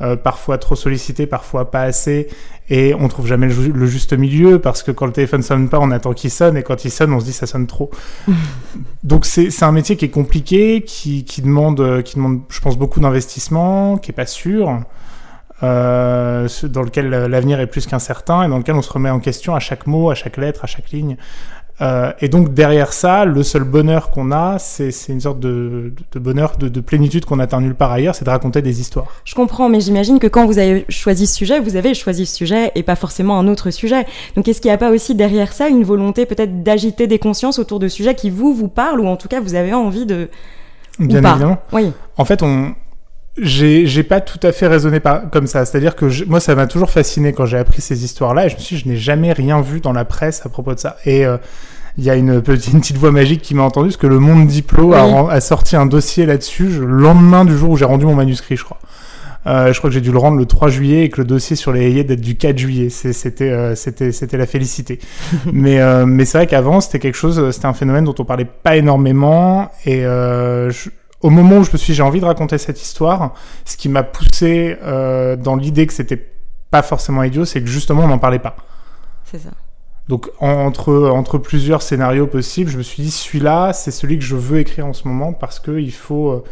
euh, 0.00 0.16
parfois 0.16 0.58
trop 0.58 0.74
sollicité, 0.74 1.26
parfois 1.26 1.70
pas 1.70 1.82
assez 1.82 2.26
et 2.68 2.94
on 2.98 3.06
trouve 3.06 3.28
jamais 3.28 3.46
le, 3.46 3.52
ju 3.52 3.72
le, 3.72 3.86
juste 3.86 4.12
milieu 4.12 4.58
parce 4.58 4.82
que 4.82 4.90
quand 4.90 5.06
le 5.06 5.12
téléphone 5.12 5.42
sonne 5.42 5.68
pas, 5.68 5.78
on 5.78 5.92
attend 5.92 6.14
qu'il 6.14 6.30
sonne 6.30 6.56
et 6.56 6.64
quand 6.64 6.84
il 6.84 6.90
sonne, 6.90 7.12
on 7.12 7.20
se 7.20 7.24
dit 7.24 7.32
ça 7.32 7.46
sonne 7.46 7.68
trop. 7.68 7.90
Donc 9.04 9.24
c'est 9.24 9.62
un 9.62 9.72
métier 9.72 9.96
qui 9.96 10.06
est 10.06 10.10
compliqué, 10.10 10.82
qui, 10.82 11.24
qui 11.24 11.42
demande, 11.42 12.02
qui 12.02 12.16
demande, 12.16 12.40
je 12.48 12.60
pense, 12.60 12.76
beaucoup 12.76 12.98
d'investissement, 12.98 13.98
qui 13.98 14.10
est 14.10 14.14
pas 14.14 14.26
sûr 14.26 14.80
euh, 15.62 16.48
dans 16.64 16.82
lequel 16.82 17.08
l'avenir 17.08 17.60
est 17.60 17.66
plus 17.66 17.86
qu'incertain 17.86 18.44
et 18.44 18.48
dans 18.48 18.58
lequel 18.58 18.74
on 18.74 18.82
se 18.82 18.92
remet 18.92 19.10
en 19.10 19.20
question 19.20 19.54
à 19.54 19.60
chaque 19.60 19.86
mot, 19.86 20.10
à 20.10 20.14
chaque 20.14 20.36
lettre, 20.36 20.64
à 20.64 20.66
chaque 20.66 20.90
ligne. 20.90 21.16
Euh, 21.80 22.12
et 22.20 22.28
donc 22.28 22.54
derrière 22.54 22.92
ça, 22.92 23.24
le 23.24 23.42
seul 23.42 23.64
bonheur 23.64 24.10
qu'on 24.10 24.30
a, 24.30 24.58
c'est 24.60 24.92
une 25.08 25.20
sorte 25.20 25.40
de, 25.40 25.92
de 26.12 26.18
bonheur, 26.20 26.56
de, 26.56 26.68
de 26.68 26.80
plénitude 26.80 27.24
qu'on 27.24 27.40
atteint 27.40 27.60
nulle 27.60 27.74
part 27.74 27.90
ailleurs, 27.90 28.14
c'est 28.14 28.24
de 28.24 28.30
raconter 28.30 28.62
des 28.62 28.80
histoires. 28.80 29.06
Je 29.24 29.34
comprends, 29.34 29.68
mais 29.68 29.80
j'imagine 29.80 30.20
que 30.20 30.28
quand 30.28 30.46
vous 30.46 30.58
avez 30.58 30.84
choisi 30.88 31.26
ce 31.26 31.34
sujet, 31.34 31.58
vous 31.58 31.74
avez 31.74 31.94
choisi 31.94 32.26
ce 32.26 32.36
sujet 32.36 32.70
et 32.76 32.84
pas 32.84 32.94
forcément 32.94 33.38
un 33.40 33.48
autre 33.48 33.70
sujet. 33.70 34.06
Donc 34.36 34.46
est-ce 34.46 34.60
qu'il 34.60 34.70
n'y 34.70 34.74
a 34.74 34.78
pas 34.78 34.90
aussi 34.90 35.16
derrière 35.16 35.52
ça 35.52 35.68
une 35.68 35.82
volonté 35.82 36.26
peut-être 36.26 36.62
d'agiter 36.62 37.08
des 37.08 37.18
consciences 37.18 37.58
autour 37.58 37.80
de 37.80 37.88
sujets 37.88 38.14
qui 38.14 38.30
vous, 38.30 38.54
vous 38.54 38.68
parlent 38.68 39.00
ou 39.00 39.06
en 39.08 39.16
tout 39.16 39.28
cas 39.28 39.40
vous 39.40 39.56
avez 39.56 39.74
envie 39.74 40.06
de... 40.06 40.28
Bien 41.00 41.24
évidemment. 41.24 41.58
Oui. 41.72 41.90
En 42.16 42.24
fait, 42.24 42.44
on, 42.44 42.72
j'ai 43.38 44.02
pas 44.02 44.20
tout 44.20 44.40
à 44.42 44.52
fait 44.52 44.66
raisonné 44.66 45.00
par, 45.00 45.30
comme 45.30 45.46
ça. 45.46 45.64
C'est-à-dire 45.64 45.96
que 45.96 46.08
je, 46.08 46.24
moi, 46.24 46.40
ça 46.40 46.54
m'a 46.54 46.66
toujours 46.66 46.90
fasciné 46.90 47.32
quand 47.32 47.46
j'ai 47.46 47.58
appris 47.58 47.82
ces 47.82 48.04
histoires-là. 48.04 48.46
Et 48.46 48.48
je 48.48 48.54
me 48.54 48.60
suis 48.60 48.76
dit, 48.76 48.82
je 48.82 48.88
n'ai 48.88 48.96
jamais 48.96 49.32
rien 49.32 49.60
vu 49.60 49.80
dans 49.80 49.92
la 49.92 50.04
presse 50.04 50.44
à 50.44 50.48
propos 50.48 50.74
de 50.74 50.78
ça. 50.78 50.96
Et 51.04 51.26
euh, 51.26 51.36
il 51.98 52.04
y 52.04 52.10
a 52.10 52.14
une 52.14 52.40
petite, 52.42 52.72
une 52.72 52.80
petite 52.80 52.98
voix 52.98 53.12
magique 53.12 53.42
qui 53.42 53.54
m'a 53.54 53.62
entendu, 53.62 53.88
parce 53.88 53.96
que 53.96 54.06
le 54.06 54.18
Monde 54.18 54.46
Diplo 54.46 54.92
oui. 54.92 54.96
a, 54.96 55.32
a, 55.32 55.40
sorti 55.40 55.76
un 55.76 55.86
dossier 55.86 56.26
là-dessus 56.26 56.68
le 56.68 56.86
lendemain 56.86 57.44
du 57.44 57.56
jour 57.56 57.70
où 57.70 57.76
j'ai 57.76 57.84
rendu 57.84 58.04
mon 58.06 58.14
manuscrit, 58.14 58.56
je 58.56 58.64
crois. 58.64 58.78
Euh, 59.46 59.72
je 59.72 59.78
crois 59.78 59.90
que 59.90 59.94
j'ai 59.94 60.00
dû 60.00 60.10
le 60.10 60.18
rendre 60.18 60.38
le 60.38 60.46
3 60.46 60.68
juillet 60.68 61.04
et 61.04 61.08
que 61.10 61.20
le 61.20 61.26
dossier 61.26 61.54
sur 61.54 61.70
les 61.72 61.82
hayers 61.82 62.04
date 62.04 62.20
du 62.20 62.36
4 62.36 62.56
juillet. 62.56 62.88
C'était 62.88 63.50
euh, 63.50 63.74
c'était 63.74 64.10
c'était 64.12 64.38
la 64.38 64.46
félicité. 64.46 64.98
mais 65.52 65.80
euh, 65.80 66.06
mais 66.06 66.24
c'est 66.24 66.38
vrai 66.38 66.46
qu'avant 66.46 66.80
c'était 66.80 66.98
quelque 66.98 67.16
chose, 67.16 67.50
c'était 67.50 67.66
un 67.66 67.74
phénomène 67.74 68.04
dont 68.04 68.14
on 68.18 68.24
parlait 68.24 68.46
pas 68.46 68.76
énormément 68.76 69.70
et 69.84 70.06
euh, 70.06 70.70
je, 70.70 70.88
au 71.24 71.30
moment 71.30 71.56
où 71.56 71.64
je 71.64 71.72
me 71.72 71.78
suis 71.78 71.92
dit 71.92 71.96
j'ai 71.96 72.02
envie 72.02 72.20
de 72.20 72.26
raconter 72.26 72.58
cette 72.58 72.82
histoire, 72.82 73.32
ce 73.64 73.78
qui 73.78 73.88
m'a 73.88 74.02
poussé 74.02 74.76
euh, 74.82 75.36
dans 75.36 75.56
l'idée 75.56 75.86
que 75.86 75.94
c'était 75.94 76.22
pas 76.70 76.82
forcément 76.82 77.22
idiot, 77.22 77.46
c'est 77.46 77.62
que 77.62 77.66
justement 77.66 78.02
on 78.04 78.08
n'en 78.08 78.18
parlait 78.18 78.38
pas. 78.38 78.56
C'est 79.24 79.38
ça. 79.38 79.48
Donc 80.06 80.30
entre 80.38 81.08
entre 81.08 81.38
plusieurs 81.38 81.80
scénarios 81.80 82.26
possibles, 82.26 82.70
je 82.70 82.76
me 82.76 82.82
suis 82.82 83.02
dit 83.02 83.10
celui-là, 83.10 83.72
c'est 83.72 83.90
celui 83.90 84.18
que 84.18 84.24
je 84.24 84.36
veux 84.36 84.58
écrire 84.58 84.86
en 84.86 84.92
ce 84.92 85.08
moment 85.08 85.32
parce 85.32 85.60
que 85.60 85.78
il 85.78 85.94
faut 85.94 86.30
euh, 86.30 86.44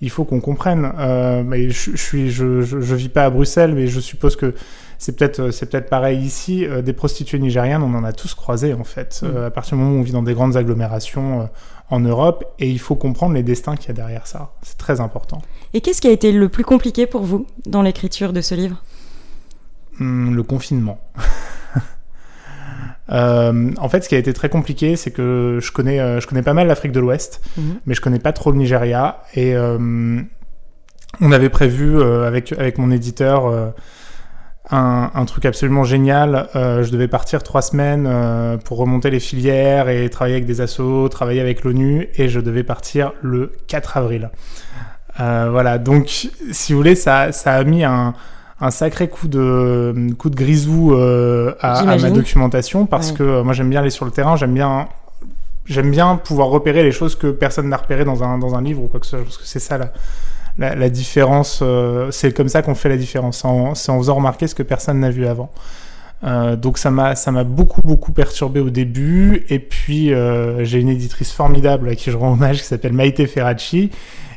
il 0.00 0.08
faut 0.08 0.24
qu'on 0.24 0.40
comprenne. 0.40 0.90
Euh, 0.98 1.42
mais 1.44 1.68
je, 1.68 1.90
je 1.90 1.96
suis 1.96 2.30
je, 2.30 2.62
je, 2.62 2.80
je 2.80 2.94
vis 2.94 3.10
pas 3.10 3.26
à 3.26 3.30
Bruxelles, 3.30 3.74
mais 3.74 3.88
je 3.88 4.00
suppose 4.00 4.36
que 4.36 4.54
c'est 4.98 5.16
peut-être 5.18 5.50
c'est 5.50 5.70
peut-être 5.70 5.90
pareil 5.90 6.18
ici. 6.18 6.64
Euh, 6.64 6.80
des 6.80 6.94
prostituées 6.94 7.38
nigérianes, 7.38 7.82
on 7.82 7.94
en 7.94 8.04
a 8.04 8.12
tous 8.12 8.34
croisé 8.34 8.72
en 8.72 8.84
fait. 8.84 9.20
Mmh. 9.22 9.26
Euh, 9.26 9.46
à 9.48 9.50
partir 9.50 9.76
du 9.76 9.82
moment 9.82 9.96
où 9.96 10.00
on 10.00 10.02
vit 10.02 10.12
dans 10.12 10.22
des 10.22 10.32
grandes 10.34 10.56
agglomérations 10.56 11.48
en 11.90 12.00
Europe, 12.00 12.44
et 12.58 12.70
il 12.70 12.78
faut 12.78 12.96
comprendre 12.96 13.34
les 13.34 13.42
destins 13.42 13.76
qu'il 13.76 13.88
y 13.88 13.90
a 13.90 13.94
derrière 13.94 14.26
ça. 14.26 14.52
C'est 14.62 14.78
très 14.78 15.00
important. 15.00 15.42
Et 15.74 15.80
qu'est-ce 15.80 16.00
qui 16.00 16.08
a 16.08 16.12
été 16.12 16.32
le 16.32 16.48
plus 16.48 16.64
compliqué 16.64 17.06
pour 17.06 17.22
vous 17.22 17.46
dans 17.66 17.82
l'écriture 17.82 18.32
de 18.32 18.40
ce 18.40 18.54
livre? 18.54 18.82
Mmh, 19.98 20.34
Le 20.34 20.42
confinement. 20.42 20.98
Euh, 23.10 23.70
en 23.76 23.88
fait, 23.90 24.02
ce 24.02 24.08
qui 24.08 24.14
a 24.14 24.18
été 24.18 24.32
très 24.32 24.48
compliqué, 24.48 24.96
c'est 24.96 25.10
que 25.10 25.58
je 25.60 25.72
connais, 25.72 26.00
euh, 26.00 26.20
je 26.20 26.26
connais 26.26 26.40
pas 26.40 26.54
mal 26.54 26.68
l'Afrique 26.68 26.90
de 26.90 27.00
l'Ouest, 27.00 27.42
mmh. 27.58 27.62
mais 27.84 27.94
je 27.94 28.00
connais 28.00 28.18
pas 28.18 28.32
trop 28.32 28.50
le 28.50 28.56
Nigeria. 28.56 29.22
Et 29.34 29.54
euh, 29.54 30.22
on 31.20 31.30
avait 31.30 31.50
prévu 31.50 32.02
avec 32.02 32.52
avec 32.52 32.78
mon 32.78 32.90
éditeur 32.90 33.74
un, 34.70 35.10
un, 35.14 35.24
truc 35.24 35.44
absolument 35.44 35.84
génial. 35.84 36.48
Euh, 36.56 36.82
je 36.82 36.90
devais 36.90 37.08
partir 37.08 37.42
trois 37.42 37.62
semaines 37.62 38.06
euh, 38.08 38.56
pour 38.56 38.78
remonter 38.78 39.10
les 39.10 39.20
filières 39.20 39.88
et 39.88 40.08
travailler 40.08 40.36
avec 40.36 40.46
des 40.46 40.60
assos, 40.60 41.08
travailler 41.08 41.40
avec 41.40 41.64
l'ONU, 41.64 42.08
et 42.14 42.28
je 42.28 42.40
devais 42.40 42.62
partir 42.62 43.12
le 43.20 43.52
4 43.68 43.98
avril. 43.98 44.30
Euh, 45.20 45.48
voilà, 45.50 45.78
donc 45.78 46.08
si 46.08 46.72
vous 46.72 46.78
voulez, 46.78 46.94
ça, 46.94 47.30
ça 47.30 47.52
a 47.52 47.64
mis 47.64 47.84
un, 47.84 48.14
un 48.60 48.70
sacré 48.70 49.08
coup 49.08 49.28
de, 49.28 49.94
coup 50.18 50.30
de 50.30 50.36
grisou 50.36 50.94
à, 50.94 51.78
à, 51.78 51.96
ma 51.96 52.10
documentation 52.10 52.86
parce 52.86 53.10
ouais. 53.10 53.16
que 53.18 53.42
moi 53.42 53.52
j'aime 53.52 53.70
bien 53.70 53.80
aller 53.80 53.90
sur 53.90 54.06
le 54.06 54.10
terrain, 54.10 54.36
j'aime 54.36 54.54
bien 54.54 54.88
j'aime 55.66 55.90
bien 55.90 56.16
pouvoir 56.16 56.48
repérer 56.48 56.82
les 56.82 56.92
choses 56.92 57.14
que 57.14 57.28
personne 57.28 57.68
n'a 57.68 57.76
repérées 57.76 58.04
dans 58.04 58.22
un, 58.24 58.38
dans 58.38 58.54
un 58.54 58.62
livre 58.62 58.82
ou 58.82 58.88
quoi 58.88 59.00
que 59.00 59.06
ce 59.06 59.16
soit, 59.16 59.24
parce 59.24 59.38
que 59.38 59.46
c'est 59.46 59.60
ça 59.60 59.78
là 59.78 59.92
la, 60.58 60.88
différence, 60.88 61.60
euh, 61.62 62.10
c'est 62.10 62.32
comme 62.32 62.48
ça 62.48 62.62
qu'on 62.62 62.74
fait 62.74 62.88
la 62.88 62.96
différence, 62.96 63.38
c'est 63.38 63.48
en, 63.48 63.70
en, 63.70 63.74
faisant 63.74 64.14
remarquer 64.14 64.46
ce 64.46 64.54
que 64.54 64.62
personne 64.62 65.00
n'a 65.00 65.10
vu 65.10 65.26
avant. 65.26 65.50
Euh, 66.22 66.56
donc 66.56 66.78
ça 66.78 66.90
m'a 66.90 67.44
beaucoup 67.44 67.82
beaucoup 67.82 68.12
perturbé 68.12 68.60
au 68.60 68.70
début 68.70 69.44
et 69.50 69.58
puis 69.58 70.14
euh, 70.14 70.64
j'ai 70.64 70.80
une 70.80 70.88
éditrice 70.88 71.32
formidable 71.32 71.90
à 71.90 71.94
qui 71.96 72.10
je 72.10 72.16
rends 72.16 72.32
hommage 72.32 72.58
qui 72.60 72.64
s'appelle 72.64 72.94
Maïté 72.94 73.26
Ferracci 73.26 73.90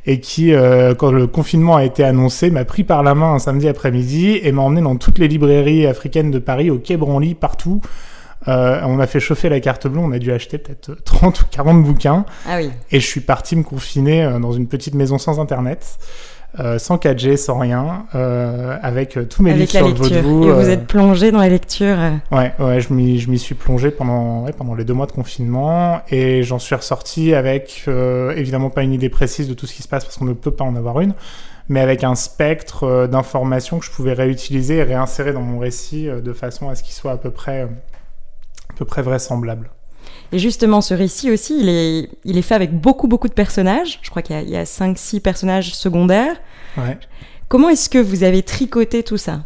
et 0.05 0.19
qui, 0.19 0.53
quand 0.97 1.11
le 1.11 1.27
confinement 1.27 1.75
a 1.75 1.83
été 1.83 2.01
annoncé, 2.01 2.49
m'a 2.49 2.63
pris 2.63 2.85
par 2.85 3.03
la 3.03 3.13
main 3.13 3.33
un 3.33 3.39
samedi 3.39 3.67
après-midi 3.67 4.39
et 4.41 4.53
m'a 4.53 4.61
emmené 4.61 4.81
dans 4.81 4.95
toutes 4.95 5.19
les 5.19 5.27
librairies 5.27 5.85
africaines 5.85 6.31
de 6.31 6.39
Paris, 6.39 6.69
au 6.69 6.77
Quai 6.77 6.95
Branly, 6.95 7.35
partout. 7.35 7.81
Euh, 8.47 8.79
on 8.85 8.99
a 8.99 9.07
fait 9.07 9.19
chauffer 9.19 9.49
la 9.49 9.59
carte 9.59 9.87
bleue, 9.87 9.99
on 9.99 10.11
a 10.11 10.19
dû 10.19 10.31
acheter 10.31 10.57
peut-être 10.57 10.95
30 11.03 11.41
ou 11.41 11.45
40 11.49 11.83
bouquins. 11.83 12.25
Ah 12.47 12.57
oui. 12.57 12.71
Et 12.91 12.99
je 12.99 13.05
suis 13.05 13.21
parti 13.21 13.55
me 13.55 13.63
confiner 13.63 14.23
euh, 14.23 14.39
dans 14.39 14.51
une 14.51 14.67
petite 14.67 14.95
maison 14.95 15.17
sans 15.17 15.39
internet. 15.39 15.97
Euh, 16.59 16.79
sans 16.79 16.95
4G, 16.95 17.35
sans 17.35 17.59
rien, 17.59 18.05
euh, 18.15 18.77
avec 18.81 19.19
tous 19.29 19.43
mes 19.43 19.51
Avec 19.51 19.73
livres 19.73 19.89
la 19.89 19.95
sur 19.95 20.05
le. 20.05 20.21
Vaudevou. 20.21 20.49
Et 20.49 20.51
vous 20.53 20.69
êtes 20.69 20.87
plongé 20.87 21.31
dans 21.31 21.39
la 21.39 21.49
lecture. 21.49 21.97
Ouais, 22.31 22.53
ouais, 22.57 22.79
je 22.79 22.93
m'y, 22.93 23.37
suis 23.37 23.53
plongé 23.53 23.91
pendant, 23.91 24.45
ouais, 24.45 24.53
pendant 24.53 24.73
les 24.73 24.85
deux 24.85 24.93
mois 24.93 25.05
de 25.05 25.11
confinement 25.11 26.01
et 26.09 26.43
j'en 26.43 26.57
suis 26.57 26.73
ressorti 26.73 27.35
avec 27.35 27.85
évidemment 28.35 28.69
pas 28.69 28.81
une 28.81 28.93
idée 28.93 29.09
précise 29.09 29.47
de 29.49 29.53
tout 29.53 29.67
ce 29.67 29.73
qui 29.73 29.83
se 29.83 29.87
passe 29.87 30.05
parce 30.05 30.17
qu'on 30.17 30.25
ne 30.25 30.33
peut 30.33 30.49
pas 30.49 30.63
en 30.63 30.75
avoir 30.75 31.01
une, 31.01 31.13
mais 31.67 31.81
avec 31.81 32.03
un 32.03 32.15
spectre 32.15 33.07
d'informations 33.07 33.77
que 33.77 33.85
je 33.85 33.91
pouvais 33.91 34.13
réutiliser 34.13 34.77
et 34.77 34.83
réinsérer 34.83 35.33
dans 35.33 35.41
mon 35.41 35.59
récit 35.59 36.07
de 36.07 36.33
façon 36.33 36.69
à 36.69 36.75
ce 36.75 36.81
qu'il 36.81 36.95
soit 36.95 37.11
à 37.11 37.17
peu 37.17 37.29
près, 37.29 37.67
peu 38.77 38.85
près 38.85 39.01
vraisemblable. 39.01 39.69
Et 40.31 40.39
justement, 40.39 40.81
ce 40.81 40.93
récit 40.93 41.31
aussi, 41.31 41.57
il 41.59 41.69
est, 41.69 42.09
il 42.25 42.37
est 42.37 42.41
fait 42.41 42.55
avec 42.55 42.79
beaucoup, 42.79 43.07
beaucoup 43.07 43.29
de 43.29 43.33
personnages. 43.33 43.99
Je 44.01 44.09
crois 44.09 44.21
qu'il 44.21 44.49
y 44.49 44.55
a, 44.55 44.59
a 44.59 44.63
5-6 44.63 45.21
personnages 45.21 45.73
secondaires. 45.73 46.35
Ouais. 46.77 46.97
Comment 47.47 47.69
est-ce 47.69 47.89
que 47.89 47.97
vous 47.97 48.23
avez 48.23 48.43
tricoté 48.43 49.03
tout 49.03 49.17
ça? 49.17 49.45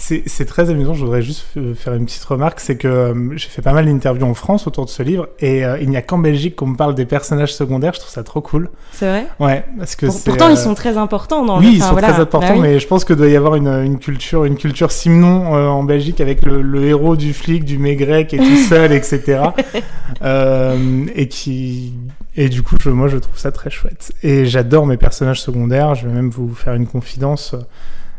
C'est, 0.00 0.44
très 0.46 0.70
amusant, 0.70 0.94
je 0.94 1.04
voudrais 1.04 1.22
juste 1.22 1.44
faire 1.74 1.92
une 1.92 2.06
petite 2.06 2.22
remarque, 2.24 2.60
c'est 2.60 2.76
que 2.76 2.86
euh, 2.86 3.36
j'ai 3.36 3.48
fait 3.48 3.62
pas 3.62 3.72
mal 3.72 3.84
d'interviews 3.84 4.24
en 4.26 4.32
France 4.32 4.66
autour 4.68 4.84
de 4.84 4.90
ce 4.90 5.02
livre 5.02 5.28
et 5.40 5.64
euh, 5.64 5.76
il 5.80 5.90
n'y 5.90 5.96
a 5.96 6.02
qu'en 6.02 6.18
Belgique 6.18 6.54
qu'on 6.54 6.68
me 6.68 6.76
parle 6.76 6.94
des 6.94 7.04
personnages 7.04 7.52
secondaires, 7.52 7.92
je 7.94 7.98
trouve 8.00 8.12
ça 8.12 8.22
trop 8.22 8.40
cool. 8.40 8.70
C'est 8.92 9.08
vrai? 9.10 9.26
Ouais, 9.40 9.64
parce 9.76 9.96
que 9.96 10.06
Pour- 10.06 10.22
Pourtant, 10.24 10.46
euh, 10.46 10.52
ils 10.52 10.56
sont 10.56 10.74
très 10.74 10.96
importants 10.96 11.44
dans 11.44 11.58
Oui, 11.58 11.72
ils 11.74 11.82
sont 11.82 11.92
voilà. 11.92 12.12
très 12.12 12.20
importants, 12.22 12.48
Bah 12.48 12.54
oui. 12.54 12.60
mais 12.62 12.78
je 12.80 12.86
pense 12.86 13.04
que 13.04 13.12
doit 13.12 13.26
y 13.28 13.34
avoir 13.36 13.56
une, 13.56 13.66
une 13.66 13.98
culture, 13.98 14.44
une 14.44 14.56
culture 14.56 14.92
Simon 14.92 15.56
euh, 15.56 15.66
en 15.66 15.82
Belgique 15.82 16.20
avec 16.20 16.46
le, 16.46 16.62
le 16.62 16.84
héros 16.84 17.16
du 17.16 17.34
flic, 17.34 17.64
du 17.64 17.76
maigret 17.78 18.26
qui 18.28 18.36
est 18.36 18.38
tout 18.38 18.56
seul, 18.68 18.92
etc. 18.92 19.40
Euh, 20.22 21.04
et 21.14 21.28
qui, 21.28 21.92
et 22.36 22.48
du 22.48 22.62
coup, 22.62 22.76
je, 22.80 22.90
moi, 22.90 23.06
je 23.08 23.18
trouve 23.18 23.38
ça 23.38 23.52
très 23.52 23.70
chouette. 23.70 24.10
Et 24.22 24.46
j'adore 24.46 24.86
mes 24.86 24.96
personnages 24.96 25.40
secondaires. 25.40 25.94
Je 25.94 26.08
vais 26.08 26.12
même 26.12 26.30
vous 26.30 26.52
faire 26.54 26.74
une 26.74 26.86
confidence. 26.86 27.54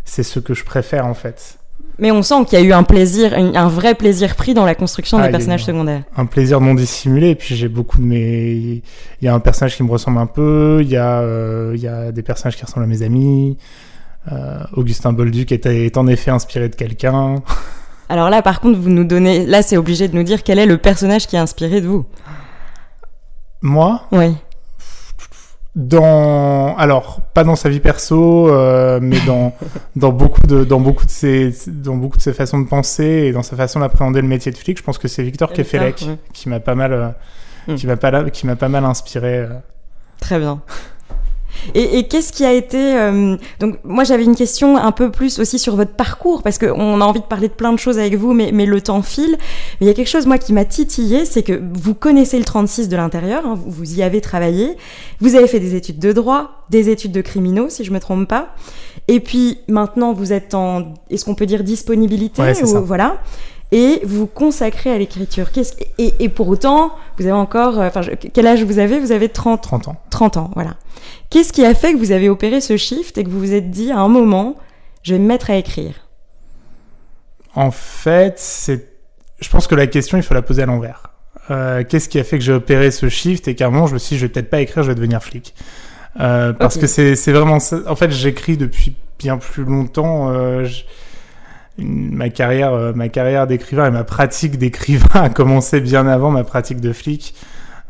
C'est 0.05 0.23
ce 0.23 0.39
que 0.39 0.53
je 0.53 0.63
préfère 0.63 1.05
en 1.05 1.13
fait. 1.13 1.57
Mais 1.99 2.11
on 2.11 2.21
sent 2.21 2.45
qu'il 2.47 2.59
y 2.59 2.61
a 2.61 2.65
eu 2.65 2.71
un 2.73 2.83
plaisir, 2.83 3.33
un, 3.35 3.67
vrai 3.67 3.95
plaisir 3.95 4.35
pris 4.35 4.53
dans 4.53 4.65
la 4.65 4.75
construction 4.75 5.17
Ah, 5.17 5.25
des 5.25 5.31
personnages 5.31 5.65
secondaires. 5.65 6.03
un 6.15 6.25
plaisir 6.25 6.61
non 6.61 6.73
dissimulé. 6.73 7.29
Et 7.29 7.35
puis 7.35 7.55
j'ai 7.55 7.67
beaucoup 7.67 7.97
de 7.97 8.03
mes. 8.05 8.81
Il 9.21 9.25
y 9.25 9.27
a 9.27 9.33
un 9.33 9.39
personnage 9.39 9.75
qui 9.75 9.83
me 9.83 9.91
ressemble 9.91 10.17
un 10.19 10.25
peu. 10.27 10.79
Il 10.81 10.89
y 10.89 10.97
a, 10.97 11.19
euh, 11.19 11.73
il 11.75 11.81
y 11.81 11.87
a 11.87 12.11
des 12.11 12.23
personnages 12.23 12.55
qui 12.57 12.65
ressemblent 12.65 12.85
à 12.85 12.89
mes 12.89 13.01
amis. 13.01 13.57
Euh, 14.31 14.59
Augustin 14.73 15.13
Bolduc 15.13 15.51
est, 15.51 15.65
est 15.65 15.97
en 15.97 16.07
effet 16.07 16.31
inspiré 16.31 16.69
de 16.69 16.75
quelqu'un. 16.75 17.35
Alors 18.09 18.29
là, 18.29 18.41
par 18.41 18.59
contre, 18.59 18.79
vous 18.79 18.89
nous 18.89 19.03
donnez... 19.03 19.45
Là, 19.45 19.61
c'est 19.61 19.77
obligé 19.77 20.07
de 20.07 20.15
nous 20.15 20.23
dire 20.23 20.41
quel 20.43 20.57
est 20.57 20.65
le 20.65 20.77
personnage 20.79 21.27
qui 21.27 21.35
est 21.35 21.39
inspiré 21.39 21.79
de 21.79 21.87
vous. 21.87 22.05
Moi, 23.61 24.01
Oui. 24.11 24.35
Dans 25.75 26.75
alors 26.77 27.21
pas 27.33 27.43
dans 27.43 27.55
sa 27.55 27.69
vie 27.69 27.79
perso, 27.79 28.49
euh, 28.49 28.99
mais 29.01 29.19
dans 29.25 29.53
dans 29.95 30.11
beaucoup 30.11 30.41
de 30.47 30.63
dans 30.63 30.79
beaucoup 30.79 31.05
de 31.05 31.11
ses 31.11 31.53
dans 31.67 31.95
beaucoup 31.95 32.17
de 32.17 32.21
ses 32.21 32.33
façons 32.33 32.59
de 32.59 32.67
penser 32.67 33.03
et 33.03 33.31
dans 33.31 33.43
sa 33.43 33.55
façon 33.55 33.79
d'appréhender 33.79 34.21
le 34.21 34.27
métier 34.27 34.51
de 34.51 34.57
flic, 34.57 34.77
je 34.77 34.83
pense 34.83 34.97
que 34.97 35.07
c'est 35.07 35.23
Victor 35.23 35.53
Kefelec 35.53 36.03
ouais. 36.07 36.17
qui 36.33 36.49
m'a 36.49 36.59
pas 36.59 36.75
mal 36.75 36.93
euh, 36.93 37.75
qui 37.75 37.87
m'a 37.87 37.97
pas 37.97 38.29
qui 38.29 38.47
m'a 38.47 38.55
pas 38.55 38.69
mal 38.69 38.85
inspiré. 38.85 39.37
euh. 39.39 39.49
Très 40.19 40.39
bien. 40.39 40.61
Et, 41.73 41.99
et 41.99 42.07
qu'est-ce 42.07 42.31
qui 42.31 42.45
a 42.45 42.53
été 42.53 42.97
euh, 42.97 43.37
donc 43.59 43.77
moi 43.83 44.03
j'avais 44.03 44.23
une 44.23 44.35
question 44.35 44.77
un 44.77 44.91
peu 44.91 45.11
plus 45.11 45.39
aussi 45.39 45.59
sur 45.59 45.75
votre 45.75 45.91
parcours 45.91 46.41
parce 46.43 46.57
qu'on 46.57 47.01
a 47.01 47.05
envie 47.05 47.19
de 47.19 47.25
parler 47.25 47.47
de 47.47 47.53
plein 47.53 47.73
de 47.73 47.79
choses 47.79 47.99
avec 47.99 48.15
vous 48.15 48.33
mais, 48.33 48.51
mais 48.53 48.65
le 48.65 48.81
temps 48.81 49.01
file. 49.01 49.37
Mais 49.79 49.85
il 49.85 49.87
y 49.87 49.91
a 49.91 49.93
quelque 49.93 50.09
chose 50.09 50.25
moi 50.25 50.37
qui 50.37 50.53
m'a 50.53 50.65
titillé 50.65 51.25
c'est 51.25 51.43
que 51.43 51.61
vous 51.73 51.93
connaissez 51.93 52.37
le 52.37 52.45
36 52.45 52.89
de 52.89 52.95
l'intérieur 52.95 53.45
hein, 53.45 53.55
vous, 53.55 53.69
vous 53.69 53.99
y 53.99 54.03
avez 54.03 54.21
travaillé 54.21 54.75
vous 55.19 55.35
avez 55.35 55.47
fait 55.47 55.59
des 55.59 55.75
études 55.75 55.99
de 55.99 56.11
droit 56.11 56.63
des 56.69 56.89
études 56.89 57.11
de 57.11 57.21
criminaux 57.21 57.67
si 57.69 57.83
je 57.83 57.91
me 57.91 57.99
trompe 57.99 58.27
pas 58.27 58.55
et 59.07 59.19
puis 59.19 59.59
maintenant 59.67 60.13
vous 60.13 60.33
êtes 60.33 60.53
en 60.53 60.93
est-ce 61.09 61.25
qu'on 61.25 61.35
peut 61.35 61.45
dire 61.45 61.63
disponibilité 61.63 62.41
Ouais, 62.41 62.63
ou 62.63 62.85
voilà 62.85 63.17
et 63.71 64.01
vous 64.03 64.25
consacrez 64.27 64.91
à 64.91 64.97
l'écriture 64.97 65.51
Qu'est-ce- 65.51 65.73
et, 65.97 66.13
et 66.19 66.29
pour 66.29 66.47
autant 66.47 66.91
vous 67.17 67.25
avez 67.25 67.33
encore 67.33 67.79
euh, 67.79 67.87
enfin 67.87 68.01
je- 68.01 68.11
quel 68.11 68.47
âge 68.47 68.63
vous 68.63 68.79
avez? 68.79 68.99
Vous 68.99 69.11
avez 69.11 69.29
30 69.29 69.61
30 69.61 69.87
ans. 69.89 69.95
30 70.09 70.37
ans, 70.37 70.51
voilà. 70.55 70.75
Qu'est-ce 71.29 71.53
qui 71.53 71.63
a 71.63 71.73
fait 71.75 71.93
que 71.93 71.97
vous 71.97 72.11
avez 72.11 72.29
opéré 72.29 72.61
ce 72.61 72.77
shift 72.77 73.17
et 73.17 73.23
que 73.23 73.29
vous 73.29 73.39
vous 73.39 73.53
êtes 73.53 73.69
dit 73.69 73.91
à 73.91 73.99
un 73.99 74.07
moment, 74.07 74.55
je 75.03 75.13
vais 75.13 75.19
me 75.19 75.27
mettre 75.27 75.49
à 75.51 75.55
écrire? 75.55 76.07
En 77.55 77.71
fait, 77.71 78.35
c'est 78.37 78.87
je 79.39 79.49
pense 79.49 79.67
que 79.67 79.75
la 79.75 79.87
question 79.87 80.17
il 80.17 80.23
faut 80.23 80.33
la 80.33 80.41
poser 80.41 80.63
à 80.63 80.65
l'envers. 80.65 81.11
Euh, 81.51 81.83
Qu'est-ce 81.87 82.09
qui 82.09 82.19
a 82.19 82.23
fait 82.23 82.37
que 82.37 82.43
j'ai 82.43 82.51
opéré 82.53 82.91
ce 82.91 83.07
shift 83.09 83.47
et 83.47 83.55
qu'à 83.55 83.67
un 83.67 83.69
moment 83.69 83.87
je 83.87 83.93
me 83.93 83.99
suis 83.99 84.15
dit 84.15 84.19
je 84.19 84.25
vais 84.25 84.31
peut-être 84.31 84.49
pas 84.49 84.61
écrire, 84.61 84.83
je 84.83 84.89
vais 84.89 84.95
devenir 84.95 85.23
flic. 85.23 85.53
Euh, 86.19 86.53
parce 86.53 86.77
que 86.77 86.87
c'est 86.87 87.15
c'est 87.15 87.31
vraiment 87.31 87.59
ça. 87.59 87.77
En 87.87 87.95
fait, 87.95 88.11
j'écris 88.11 88.57
depuis 88.57 88.95
bien 89.19 89.37
plus 89.37 89.63
longtemps. 89.63 90.29
euh, 90.31 90.65
je- 90.65 90.83
une- 91.79 92.13
ma 92.15 92.29
carrière, 92.29 92.73
euh, 92.73 92.93
ma 92.93 93.09
carrière 93.09 93.47
d'écrivain 93.47 93.87
et 93.87 93.91
ma 93.91 94.03
pratique 94.03 94.57
d'écrivain 94.57 95.07
a 95.23 95.29
commencé 95.29 95.81
bien 95.81 96.07
avant 96.07 96.31
ma 96.31 96.43
pratique 96.43 96.79
de 96.81 96.93
flic. 96.93 97.33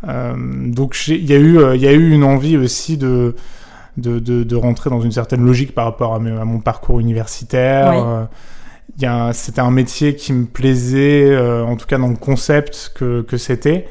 Euh, 0.07 0.33
donc 0.37 0.93
j'ai- 0.93 1.17
il 1.17 1.29
y 1.29 1.33
a 1.33 1.37
eu, 1.37 1.57
euh, 1.59 1.75
il 1.75 1.81
y 1.81 1.87
a 1.87 1.91
eu 1.91 2.11
une 2.11 2.23
envie 2.23 2.57
aussi 2.57 2.97
de 2.97 3.35
de, 3.97 4.19
de, 4.19 4.43
de 4.43 4.55
rentrer 4.55 4.89
dans 4.89 5.01
une 5.01 5.11
certaine 5.11 5.45
logique 5.45 5.75
par 5.75 5.83
rapport 5.83 6.15
à, 6.15 6.19
mon 6.19 6.59
parcours 6.59 7.01
universitaire. 7.01 7.91
Oui. 8.97 9.09
C'était 9.33 9.59
un 9.59 9.71
métier 9.71 10.15
qui 10.15 10.31
me 10.31 10.45
plaisait, 10.45 11.37
en 11.37 11.75
tout 11.75 11.85
cas 11.85 11.97
dans 11.97 12.07
le 12.07 12.15
concept 12.15 12.93
que, 12.95 13.21
que 13.23 13.35
c'était. 13.35 13.87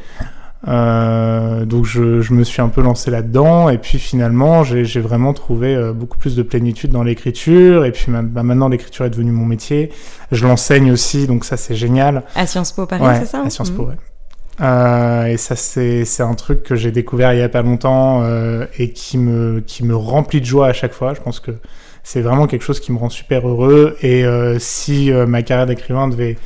Euh, 0.67 1.65
donc 1.65 1.85
je, 1.85 2.21
je 2.21 2.33
me 2.33 2.43
suis 2.43 2.61
un 2.61 2.69
peu 2.69 2.83
lancé 2.83 3.13
là-dedans 3.13 3.69
et 3.69 3.79
puis 3.79 3.99
finalement 4.01 4.65
j'ai 4.65 4.85
j'ai 4.85 4.99
vraiment 5.01 5.33
trouvé 5.33 5.73
euh, 5.77 5.93
beaucoup 5.93 6.19
plus 6.19 6.35
de 6.35 6.43
plénitude 6.43 6.91
dans 6.91 7.05
l'écriture 7.05 7.85
et 7.85 7.93
puis 7.93 8.07
bah, 8.11 8.43
maintenant 8.43 8.69
l'écriture 8.69 9.05
est 9.05 9.11
devenue 9.11 9.31
mon 9.31 9.45
métier. 9.47 9.91
Je 10.33 10.45
l'enseigne 10.47 10.91
aussi 10.91 11.29
donc 11.29 11.45
ça 11.45 11.57
c'est 11.57 11.77
génial. 11.77 12.25
À 12.35 12.47
Sciences 12.47 12.73
Po 12.73 12.87
Paris, 12.87 13.05
Ouais, 13.05 13.21
c'est 13.21 13.27
ça 13.27 13.43
à 13.45 13.51
Sciences 13.51 13.71
Po, 13.71 13.83
Mhm. 13.83 13.89
ouais. 13.91 13.95
Euh, 14.61 15.27
et 15.27 15.37
ça, 15.37 15.55
c'est 15.55 16.05
c'est 16.05 16.25
un 16.25 16.35
truc 16.35 16.65
que 16.65 16.75
j'ai 16.75 16.91
découvert 16.91 17.33
il 17.33 17.39
y 17.39 17.43
a 17.43 17.49
pas 17.49 17.63
longtemps 17.63 18.23
euh, 18.25 18.67
et 18.77 18.91
qui 18.91 19.17
me, 19.17 19.61
qui 19.61 19.85
me 19.85 19.95
remplit 19.95 20.41
de 20.41 20.47
joie 20.47 20.67
à 20.67 20.73
chaque 20.73 20.93
fois. 20.93 21.15
Je 21.15 21.21
pense 21.21 21.39
que 21.39 21.53
c'est 22.11 22.23
vraiment 22.23 22.47
quelque 22.47 22.63
chose 22.63 22.81
qui 22.81 22.91
me 22.91 22.97
rend 22.97 23.11
super 23.11 23.47
heureux. 23.47 23.95
Et 24.01 24.25
euh, 24.25 24.57
si 24.59 25.13
euh, 25.13 25.27
ma 25.27 25.43
carrière 25.43 25.67
d'écrivain 25.67 26.09
devait, 26.09 26.39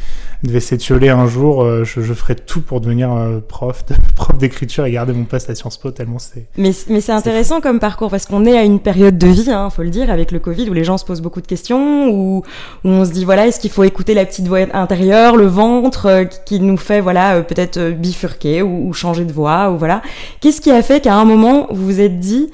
devait 0.42 0.58
s'étioler 0.58 1.08
un 1.08 1.28
jour, 1.28 1.62
euh, 1.62 1.84
je, 1.84 2.00
je 2.00 2.12
ferais 2.14 2.34
tout 2.34 2.62
pour 2.62 2.80
devenir 2.80 3.10
prof 3.46 3.86
de- 3.86 3.94
prof 4.16 4.36
d'écriture 4.38 4.86
et 4.86 4.90
garder 4.90 5.12
mon 5.12 5.22
poste 5.22 5.48
à 5.50 5.54
Sciences 5.54 5.78
Po 5.78 5.92
tellement 5.92 6.18
c'est. 6.18 6.46
Mais, 6.58 6.72
mais 6.88 7.00
c'est 7.00 7.12
intéressant 7.12 7.60
comme 7.60 7.78
parcours 7.78 8.10
parce 8.10 8.26
qu'on 8.26 8.44
est 8.44 8.58
à 8.58 8.64
une 8.64 8.80
période 8.80 9.16
de 9.18 9.26
vie, 9.28 9.52
hein, 9.52 9.70
faut 9.70 9.84
le 9.84 9.90
dire, 9.90 10.10
avec 10.10 10.32
le 10.32 10.40
Covid 10.40 10.68
où 10.68 10.72
les 10.72 10.82
gens 10.82 10.98
se 10.98 11.04
posent 11.04 11.22
beaucoup 11.22 11.40
de 11.40 11.46
questions, 11.46 12.08
où, 12.10 12.38
où 12.84 12.88
on 12.88 13.04
se 13.04 13.12
dit 13.12 13.24
voilà, 13.24 13.46
est-ce 13.46 13.60
qu'il 13.60 13.70
faut 13.70 13.84
écouter 13.84 14.14
la 14.14 14.24
petite 14.24 14.48
voix 14.48 14.66
intérieure, 14.72 15.36
le 15.36 15.46
ventre 15.46 16.24
qui- 16.44 16.58
nous 16.58 16.76
fait 16.76 17.00
voilà 17.00 17.40
peut-être 17.42 17.90
bifurquer 17.92 18.62
ou, 18.62 18.88
ou 18.88 18.92
changer 18.92 19.24
de 19.24 19.32
voix 19.32 19.70
ou 19.70 19.78
voilà. 19.78 20.02
Qu'est-ce 20.40 20.60
qui 20.60 20.72
a 20.72 20.82
fait 20.82 21.00
qu'à 21.00 21.14
un 21.14 21.24
moment 21.24 21.68
vous 21.70 21.84
vous 21.84 22.00
êtes 22.00 22.18
dit 22.18 22.50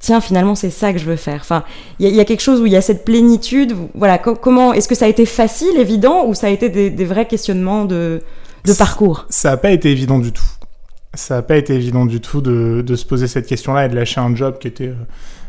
tiens 0.00 0.20
finalement 0.20 0.54
c'est 0.54 0.70
ça 0.70 0.92
que 0.92 0.98
je 0.98 1.04
veux 1.04 1.16
faire. 1.16 1.40
Enfin, 1.40 1.64
il 1.98 2.06
y, 2.06 2.08
a- 2.08 2.10
il 2.10 2.16
y 2.16 2.20
a 2.20 2.24
quelque 2.24 2.40
chose 2.42 2.60
où 2.60 2.66
il 2.66 2.72
y 2.72 2.76
a 2.76 2.80
cette 2.82 3.04
plénitude. 3.04 3.74
Voilà, 3.94 4.18
co- 4.18 4.34
comment 4.36 4.72
est-ce 4.72 4.88
que 4.88 4.94
ça 4.94 5.04
a 5.06 5.08
été 5.08 5.26
facile, 5.26 5.76
évident, 5.78 6.26
ou 6.26 6.34
ça 6.34 6.46
a 6.46 6.50
été 6.50 6.68
des, 6.68 6.90
des 6.90 7.04
vrais 7.04 7.26
questionnements 7.26 7.84
de, 7.84 8.22
de 8.64 8.72
parcours? 8.72 9.26
Ça 9.30 9.50
n'a 9.50 9.56
pas 9.56 9.70
été 9.70 9.90
évident 9.90 10.18
du 10.18 10.32
tout. 10.32 10.44
Ça 11.14 11.36
n'a 11.36 11.42
pas 11.42 11.56
été 11.56 11.74
évident 11.74 12.06
du 12.06 12.20
tout 12.20 12.40
de, 12.40 12.82
de 12.86 12.94
se 12.96 13.04
poser 13.04 13.26
cette 13.28 13.46
question-là 13.46 13.86
et 13.86 13.88
de 13.88 13.94
lâcher 13.96 14.20
un 14.20 14.34
job 14.36 14.58
qui 14.60 14.68
était 14.68 14.88
euh, 14.88 14.94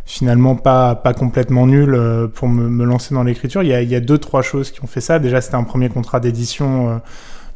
finalement 0.05 0.55
pas, 0.55 0.95
pas 0.95 1.13
complètement 1.13 1.67
nul 1.67 1.93
euh, 1.93 2.27
pour 2.27 2.47
me, 2.47 2.69
me 2.69 2.85
lancer 2.85 3.13
dans 3.13 3.23
l'écriture. 3.23 3.61
Il 3.61 3.69
y, 3.69 3.73
a, 3.73 3.81
il 3.81 3.89
y 3.89 3.95
a 3.95 3.99
deux, 3.99 4.17
trois 4.17 4.41
choses 4.41 4.71
qui 4.71 4.83
ont 4.83 4.87
fait 4.87 5.01
ça. 5.01 5.19
Déjà, 5.19 5.41
c'était 5.41 5.55
un 5.57 5.63
premier 5.63 5.89
contrat 5.89 6.19
d'édition 6.19 6.89
euh, 6.89 6.95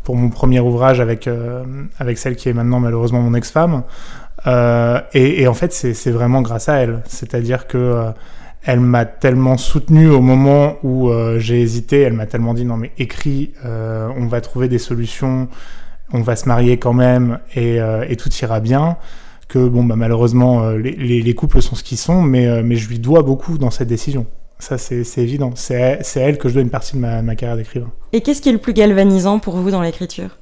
pour 0.04 0.16
mon 0.18 0.30
premier 0.30 0.60
ouvrage 0.60 1.00
avec, 1.00 1.28
euh, 1.28 1.64
avec 1.98 2.18
celle 2.18 2.36
qui 2.36 2.50
est 2.50 2.54
maintenant 2.54 2.82
malheureusement 2.82 3.22
mon 3.22 3.34
ex-femme. 3.34 3.84
Euh, 4.48 5.00
et, 5.14 5.48
en 5.48 5.54
fait, 5.54 5.74
c'est 5.74 6.12
vraiment 6.12 6.42
grâce 6.42 6.70
à 6.70 6.76
elle. 6.78 7.02
C'est-à-dire 7.08 7.68
que 7.68 7.78
euh, 7.78 8.12
elle 8.64 8.80
m'a 8.80 9.06
tellement 9.06 9.58
soutenu 9.58 10.10
au 10.10 10.22
moment 10.22 10.78
où 10.84 11.10
euh, 11.10 11.40
j'ai 11.40 11.62
hésité. 11.62 12.02
Elle 12.02 12.14
m'a 12.14 12.26
tellement 12.26 12.54
dit 12.54 12.66
non 12.66 12.78
mais 12.78 12.92
écris, 12.98 13.52
on 13.64 14.28
va 14.28 14.42
trouver 14.42 14.68
des 14.68 14.80
solutions, 14.80 15.48
on 16.12 16.22
va 16.22 16.36
se 16.36 16.48
marier 16.48 16.78
quand 16.78 16.94
même 16.94 17.40
et, 17.56 17.80
tout 18.18 18.30
ira 18.42 18.60
bien. 18.60 18.98
Que 19.50 19.68
bon 19.68 19.84
bah 19.84 19.96
malheureusement 19.96 20.72
les, 20.72 20.92
les, 20.92 21.22
les 21.22 21.36
couples 21.36 21.62
sont 21.62 21.76
ce 21.76 21.84
qu'ils 21.84 21.98
sont, 21.98 22.22
mais 22.22 22.76
je 22.76 22.88
lui 22.88 23.00
dois 23.00 23.22
beaucoup 23.22 23.58
dans 23.58 23.70
cette 23.72 23.90
décision. 23.90 24.26
Ça 24.60 24.78
c'est 24.78 25.04
évident. 25.18 25.52
C'est 25.56 25.82
à- 25.82 26.20
elle 26.22 26.38
que 26.38 26.48
je 26.48 26.54
dois 26.54 26.64
une 26.64 26.70
partie 26.70 26.96
de 26.96 27.02
ma 27.02 27.36
carrière 27.36 27.58
d'écrivain. 27.58 27.92
Et 28.14 28.22
qu'est-ce 28.22 28.42
qui 28.42 28.48
est 28.48 28.54
le 28.54 28.60
plus 28.60 28.74
galvanisant 28.74 29.40
pour 29.40 29.58
vous 29.58 29.72
dans 29.72 29.82
l'écriture? 29.82 30.38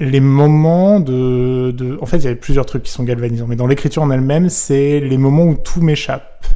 Les 0.00 0.20
moments 0.20 1.00
de, 1.00 1.70
de... 1.70 1.98
En 2.00 2.06
fait, 2.06 2.18
il 2.18 2.24
y 2.24 2.26
avait 2.26 2.36
plusieurs 2.36 2.66
trucs 2.66 2.82
qui 2.82 2.90
sont 2.92 3.04
galvanisants, 3.04 3.46
mais 3.46 3.56
dans 3.56 3.66
l'écriture 3.66 4.02
en 4.02 4.10
elle-même, 4.10 4.48
c'est 4.48 5.00
les 5.00 5.18
moments 5.18 5.44
où 5.44 5.54
tout 5.54 5.80
m'échappe. 5.80 6.46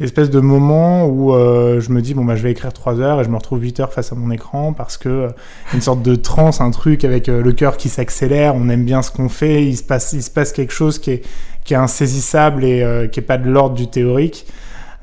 Espèce 0.00 0.30
de 0.30 0.40
moments 0.40 1.06
où 1.06 1.34
euh, 1.34 1.78
je 1.78 1.92
me 1.92 2.00
dis, 2.00 2.14
bon, 2.14 2.24
bah, 2.24 2.34
je 2.34 2.42
vais 2.42 2.52
écrire 2.52 2.72
3 2.72 3.00
heures 3.00 3.20
et 3.20 3.24
je 3.24 3.28
me 3.28 3.36
retrouve 3.36 3.60
8 3.60 3.80
heures 3.80 3.92
face 3.92 4.12
à 4.12 4.14
mon 4.14 4.30
écran 4.30 4.72
parce 4.72 4.96
que 4.96 5.10
euh, 5.10 5.28
une 5.74 5.82
sorte 5.82 6.00
de 6.00 6.14
transe, 6.14 6.62
un 6.62 6.70
truc 6.70 7.04
avec 7.04 7.28
euh, 7.28 7.42
le 7.42 7.52
cœur 7.52 7.76
qui 7.76 7.90
s'accélère, 7.90 8.54
on 8.54 8.70
aime 8.70 8.86
bien 8.86 9.02
ce 9.02 9.10
qu'on 9.10 9.28
fait, 9.28 9.62
il 9.66 9.76
se 9.76 9.82
passe, 9.82 10.14
il 10.14 10.22
se 10.22 10.30
passe 10.30 10.52
quelque 10.52 10.72
chose 10.72 10.98
qui 10.98 11.10
est, 11.10 11.24
qui 11.64 11.74
est 11.74 11.76
insaisissable 11.76 12.64
et 12.64 13.10
qui 13.12 13.20
est 13.20 13.22
pas 13.22 13.36
de 13.36 13.50
l'ordre 13.50 13.76
du 13.76 13.88
théorique. 13.88 14.46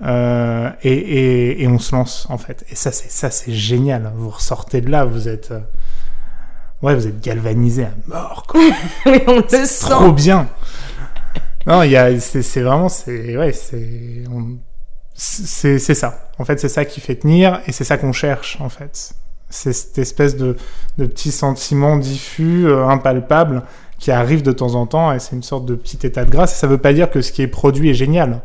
Et, 0.03 0.07
et, 0.83 1.63
et, 1.63 1.67
on 1.67 1.77
se 1.77 1.95
lance 1.95 2.25
en 2.29 2.39
fait. 2.39 2.65
Et 2.71 2.75
ça, 2.75 2.91
c'est 2.91 3.11
ça, 3.11 3.29
c'est 3.29 3.51
génial. 3.51 4.11
Vous 4.15 4.29
ressortez 4.29 4.81
de 4.81 4.89
là, 4.89 5.05
vous 5.05 5.27
êtes, 5.27 5.53
ouais, 6.81 6.95
vous 6.95 7.07
êtes 7.07 7.21
galvanisé 7.21 7.85
à 7.85 7.91
mort. 8.07 8.45
Quoi. 8.47 8.61
oui, 9.05 9.21
on 9.27 9.37
le 9.37 9.65
sent. 9.65 9.89
Trop 9.89 10.11
bien. 10.11 10.47
Non, 11.65 11.83
il 11.83 11.91
y 11.91 11.97
a, 11.97 12.17
c'est, 12.19 12.61
vraiment, 12.61 12.87
c'est, 12.87 13.35
ouais, 13.37 13.51
c'est, 13.51 14.23
c'est 15.13 15.93
ça. 15.93 16.29
En 16.39 16.45
fait, 16.45 16.59
c'est 16.59 16.69
ça 16.69 16.85
qui 16.85 17.01
fait 17.01 17.15
tenir, 17.15 17.59
et 17.67 17.71
c'est 17.71 17.83
ça 17.83 17.97
qu'on 17.97 18.13
cherche 18.13 18.57
en 18.61 18.69
fait. 18.69 19.13
C'est 19.49 19.73
cette 19.73 19.97
espèce 19.97 20.37
de, 20.37 20.55
de 20.97 21.05
petit 21.05 21.31
sentiment 21.31 21.97
diffus, 21.97 22.67
euh, 22.67 22.85
impalpable, 22.85 23.63
qui 23.99 24.11
arrive 24.11 24.43
de 24.43 24.51
temps 24.51 24.75
en 24.75 24.85
temps, 24.85 25.11
et 25.13 25.19
c'est 25.19 25.35
une 25.35 25.43
sorte 25.43 25.65
de 25.65 25.75
petit 25.75 26.05
état 26.05 26.23
de 26.23 26.29
grâce. 26.29 26.53
Et 26.53 26.55
ça 26.57 26.67
veut 26.67 26.77
pas 26.77 26.93
dire 26.93 27.09
que 27.09 27.21
ce 27.21 27.31
qui 27.31 27.41
est 27.41 27.47
produit 27.47 27.89
est 27.89 27.95
génial. 27.95 28.41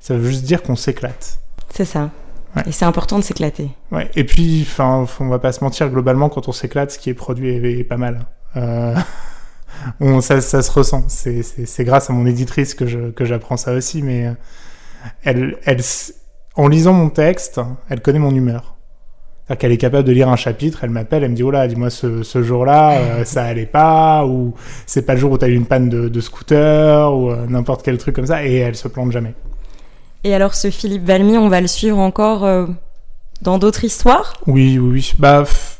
Ça 0.00 0.14
veut 0.14 0.28
juste 0.28 0.44
dire 0.44 0.62
qu'on 0.62 0.76
s'éclate. 0.76 1.38
C'est 1.74 1.84
ça. 1.84 2.10
Ouais. 2.56 2.62
Et 2.66 2.72
c'est 2.72 2.84
important 2.84 3.18
de 3.18 3.24
s'éclater. 3.24 3.70
Ouais. 3.92 4.10
Et 4.16 4.24
puis, 4.24 4.66
enfin, 4.66 5.06
on 5.20 5.28
va 5.28 5.38
pas 5.38 5.52
se 5.52 5.62
mentir, 5.62 5.90
globalement, 5.90 6.28
quand 6.28 6.48
on 6.48 6.52
s'éclate, 6.52 6.90
ce 6.90 6.98
qui 6.98 7.10
est 7.10 7.14
produit 7.14 7.50
est, 7.50 7.80
est 7.80 7.84
pas 7.84 7.98
mal. 7.98 8.26
Euh, 8.56 8.94
on, 10.00 10.20
ça, 10.20 10.40
ça 10.40 10.62
se 10.62 10.70
ressent. 10.70 11.04
C'est, 11.08 11.84
grâce 11.84 12.10
à 12.10 12.12
mon 12.12 12.26
éditrice 12.26 12.74
que, 12.74 13.24
j'apprends 13.24 13.56
ça 13.56 13.72
aussi, 13.74 14.02
mais 14.02 14.26
euh, 14.26 14.32
elle, 15.22 15.56
en 16.54 16.68
lisant 16.68 16.92
mon 16.92 17.10
texte, 17.10 17.60
elle 17.88 18.00
connaît 18.00 18.18
mon 18.18 18.34
humeur. 18.34 18.76
C'est-à-dire 19.46 19.60
qu'elle 19.60 19.72
est 19.72 19.76
capable 19.76 20.08
de 20.08 20.12
lire 20.12 20.28
un 20.28 20.36
chapitre, 20.36 20.80
elle 20.82 20.90
m'appelle, 20.90 21.22
elle 21.22 21.30
me 21.30 21.36
dit 21.36 21.44
oh 21.44 21.52
là, 21.52 21.68
dis-moi 21.68 21.88
ce, 21.88 22.24
ce 22.24 22.42
jour-là, 22.42 22.98
euh, 22.98 23.24
ça 23.24 23.44
allait 23.44 23.66
pas, 23.66 24.26
ou 24.26 24.54
c'est 24.86 25.02
pas 25.02 25.14
le 25.14 25.20
jour 25.20 25.30
où 25.30 25.38
t'as 25.38 25.46
eu 25.46 25.54
une 25.54 25.66
panne 25.66 25.88
de, 25.88 26.08
de 26.08 26.20
scooter, 26.20 27.14
ou 27.16 27.30
euh, 27.30 27.46
n'importe 27.46 27.84
quel 27.84 27.96
truc 27.98 28.16
comme 28.16 28.26
ça, 28.26 28.44
et 28.44 28.56
elle 28.56 28.74
se 28.74 28.88
plante 28.88 29.12
jamais. 29.12 29.34
Et 30.26 30.34
alors, 30.34 30.54
ce 30.54 30.70
Philippe 30.70 31.04
Valmy, 31.04 31.38
on 31.38 31.48
va 31.48 31.60
le 31.60 31.68
suivre 31.68 31.98
encore 31.98 32.44
euh, 32.44 32.66
dans 33.42 33.58
d'autres 33.58 33.84
histoires? 33.84 34.34
Oui, 34.46 34.78
oui, 34.78 34.90
oui. 34.92 35.12
Bah, 35.20 35.42
f- 35.44 35.76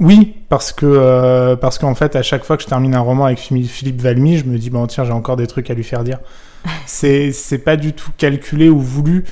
oui, 0.00 0.34
parce 0.48 0.72
que 0.72 0.86
euh, 0.86 1.56
parce 1.56 1.78
qu'en 1.78 1.94
fait, 1.94 2.16
à 2.16 2.22
chaque 2.22 2.44
fois 2.44 2.56
que 2.56 2.62
je 2.64 2.68
termine 2.68 2.94
un 2.94 3.00
roman 3.00 3.26
avec 3.26 3.38
Philippe 3.38 4.00
Valmy, 4.00 4.38
je 4.38 4.44
me 4.44 4.58
dis 4.58 4.70
bon 4.70 4.86
tiens, 4.88 5.04
j'ai 5.04 5.12
encore 5.12 5.36
des 5.36 5.46
trucs 5.46 5.70
à 5.70 5.74
lui 5.74 5.84
faire 5.84 6.04
dire. 6.04 6.18
c'est 6.86 7.32
c'est 7.32 7.58
pas 7.58 7.76
du 7.76 7.92
tout 7.92 8.10
calculé 8.18 8.68
ou 8.68 8.80
voulu. 8.80 9.24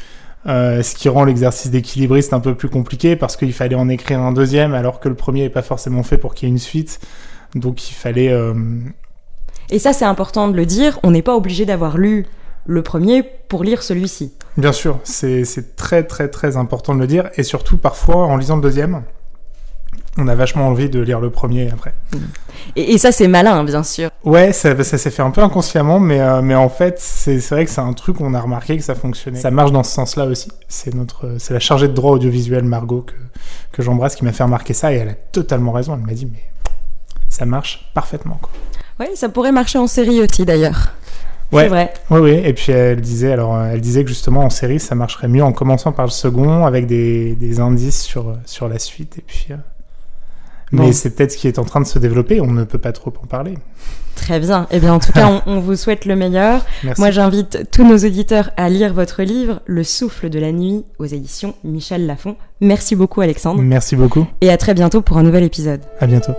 euh, 0.47 0.83
ce 0.83 0.95
qui 0.95 1.09
rend 1.09 1.25
l'exercice 1.25 1.71
d'équilibriste 1.71 2.33
un 2.35 2.41
peu 2.41 2.55
plus 2.55 2.69
compliqué 2.69 3.17
parce 3.17 3.37
qu'il 3.37 3.53
fallait 3.55 3.75
en 3.77 3.89
écrire 3.89 4.21
un 4.21 4.33
deuxième 4.33 4.75
alors 4.75 5.01
que 5.01 5.09
le 5.09 5.17
premier 5.17 5.43
n'est 5.43 5.51
pas 5.51 5.63
forcément 5.63 6.03
fait 6.05 6.19
pour 6.19 6.35
qu'il 6.35 6.49
y 6.49 6.51
ait 6.51 6.55
une 6.55 6.59
suite. 6.61 7.01
Donc 7.57 7.91
il 7.91 7.95
fallait. 7.95 8.31
euh, 8.31 8.55
Et 9.71 9.79
ça, 9.79 9.93
c'est 9.93 10.05
important 10.05 10.49
de 10.49 10.57
le 10.57 10.67
dire. 10.67 11.01
On 11.03 11.11
n'est 11.11 11.23
pas 11.23 11.35
obligé 11.37 11.65
d'avoir 11.67 11.99
lu 11.99 12.27
le 12.67 12.83
premier 12.83 13.23
pour 13.49 13.65
lire 13.65 13.83
celui-ci. 13.83 14.33
Bien 14.57 14.73
sûr, 14.73 15.01
c'est 15.05 15.77
très 15.77 16.05
très 16.05 16.29
très 16.29 16.57
important 16.57 16.95
de 16.95 17.01
le 17.01 17.07
dire 17.07 17.31
et 17.35 17.43
surtout 17.43 17.77
parfois 17.77 18.27
en 18.27 18.37
lisant 18.37 18.57
le 18.57 18.63
deuxième, 18.63 19.03
on 20.17 20.29
a 20.29 20.35
vachement 20.37 20.69
envie 20.69 20.89
de 20.89 21.01
lire 21.01 21.19
le 21.21 21.31
premier 21.31 21.71
après. 21.73 21.93
Et, 22.77 22.93
et 22.93 22.99
ça, 22.99 23.11
c'est 23.11 23.27
malin, 23.27 23.65
bien 23.65 23.83
sûr. 23.83 24.11
Ouais, 24.23 24.53
ça, 24.53 24.81
ça 24.85 24.97
s'est 24.97 25.11
fait 25.11 25.23
un 25.23 25.33
peu 25.33 25.43
inconsciemment, 25.43 25.99
mais, 25.99 26.21
euh, 26.21 26.41
mais 26.41 26.55
en 26.55 26.69
fait, 26.69 27.01
c'est 27.01 27.41
c'est 27.41 27.55
vrai 27.55 27.65
que 27.65 27.71
c'est 27.71 27.81
un 27.81 27.93
truc 27.95 28.19
qu'on 28.19 28.33
a 28.33 28.41
remarqué 28.41 28.77
que 28.77 28.85
ça 28.85 28.95
fonctionnait. 28.95 29.41
Ça 29.41 29.51
marche 29.51 29.73
dans 29.73 29.83
ce 29.83 29.93
sens-là 29.93 30.27
aussi. 30.27 30.53
C'est 30.69 30.95
notre, 30.95 31.37
c'est 31.39 31.53
la 31.53 31.61
chargée 31.61 31.89
de 31.89 31.93
droit 31.93 32.13
audiovisuel 32.13 32.63
Margot 32.63 33.03
que, 33.03 33.15
que 33.73 33.83
j'embrasse 33.83 34.15
qui 34.15 34.25
m'a 34.25 34.33
fait 34.33 34.45
remarquer 34.45 34.73
ça 34.73 34.93
et 34.93 34.97
elle 34.97 35.09
a 35.09 35.15
totalement 35.15 35.73
raison. 35.73 35.95
Elle 35.95 36.07
m'a 36.07 36.15
dit 36.15 36.29
mais 36.31 36.45
ça 37.29 37.45
marche 37.45 37.91
parfaitement 37.93 38.39
quoi. 38.41 38.51
Oui, 39.01 39.07
ça 39.17 39.29
pourrait 39.29 39.51
marcher 39.51 39.79
en 39.79 39.89
série 39.89 40.23
aussi, 40.23 40.45
d'ailleurs. 40.45 40.93
Ouais. 41.55 41.63
C'est 41.65 41.69
vrai. 41.69 41.93
Oui, 42.11 42.21
oui. 42.21 42.31
Et 42.45 42.53
puis 42.53 42.73
elle 42.73 43.01
disait, 43.01 43.33
alors, 43.33 43.55
euh, 43.55 43.71
elle 43.73 43.81
disait 43.81 44.03
que 44.03 44.09
justement 44.11 44.41
en 44.43 44.51
série, 44.51 44.81
ça 44.81 44.95
marcherait 44.95 45.29
mieux 45.29 45.43
en 45.45 45.53
commençant 45.53 45.93
par 45.93 46.05
le 46.07 46.11
second 46.11 46.67
avec 46.67 46.87
des, 46.87 47.35
des 47.37 47.61
indices 47.61 48.03
sur, 48.03 48.37
sur 48.45 48.69
la 48.69 48.79
suite. 48.79 49.19
Et 49.19 49.23
puis, 49.27 49.47
euh, 49.51 49.57
Bon. 50.73 50.87
mais 50.87 50.93
c'est 50.93 51.11
peut-être 51.11 51.31
ce 51.31 51.37
qui 51.37 51.47
est 51.47 51.59
en 51.61 51.65
train 51.65 51.81
de 51.81 51.87
se 51.87 51.99
développer. 52.01 52.41
On 52.41 52.51
ne 52.51 52.65
peut 52.65 52.79
pas 52.79 52.91
trop 52.91 53.13
en 53.23 53.27
parler. 53.27 53.55
Très 54.17 54.41
bien. 54.41 54.67
Eh 54.73 54.81
bien, 54.81 54.95
en 54.95 54.99
tout 54.99 55.13
cas, 55.13 55.29
on, 55.47 55.53
on 55.53 55.61
vous 55.61 55.77
souhaite 55.77 56.05
le 56.05 56.17
meilleur. 56.17 56.65
Merci. 56.83 57.01
Moi, 57.01 57.11
j'invite 57.13 57.71
tous 57.71 57.87
nos 57.87 57.97
auditeurs 57.99 58.51
à 58.57 58.69
lire 58.69 58.93
votre 58.93 59.23
livre, 59.23 59.61
Le 59.67 59.85
souffle 59.85 60.31
de 60.31 60.39
la 60.41 60.51
nuit, 60.51 60.85
aux 60.99 61.05
éditions 61.05 61.55
Michel 61.63 62.07
Lafon. 62.07 62.35
Merci 62.61 62.97
beaucoup, 62.97 63.21
Alexandre. 63.21 63.61
Merci 63.63 63.95
beaucoup. 63.95 64.27
Et 64.41 64.51
à 64.51 64.57
très 64.57 64.75
bientôt 64.75 65.01
pour 65.01 65.19
un 65.19 65.23
nouvel 65.23 65.45
épisode. 65.45 65.81
À 66.01 66.07
bientôt. 66.09 66.33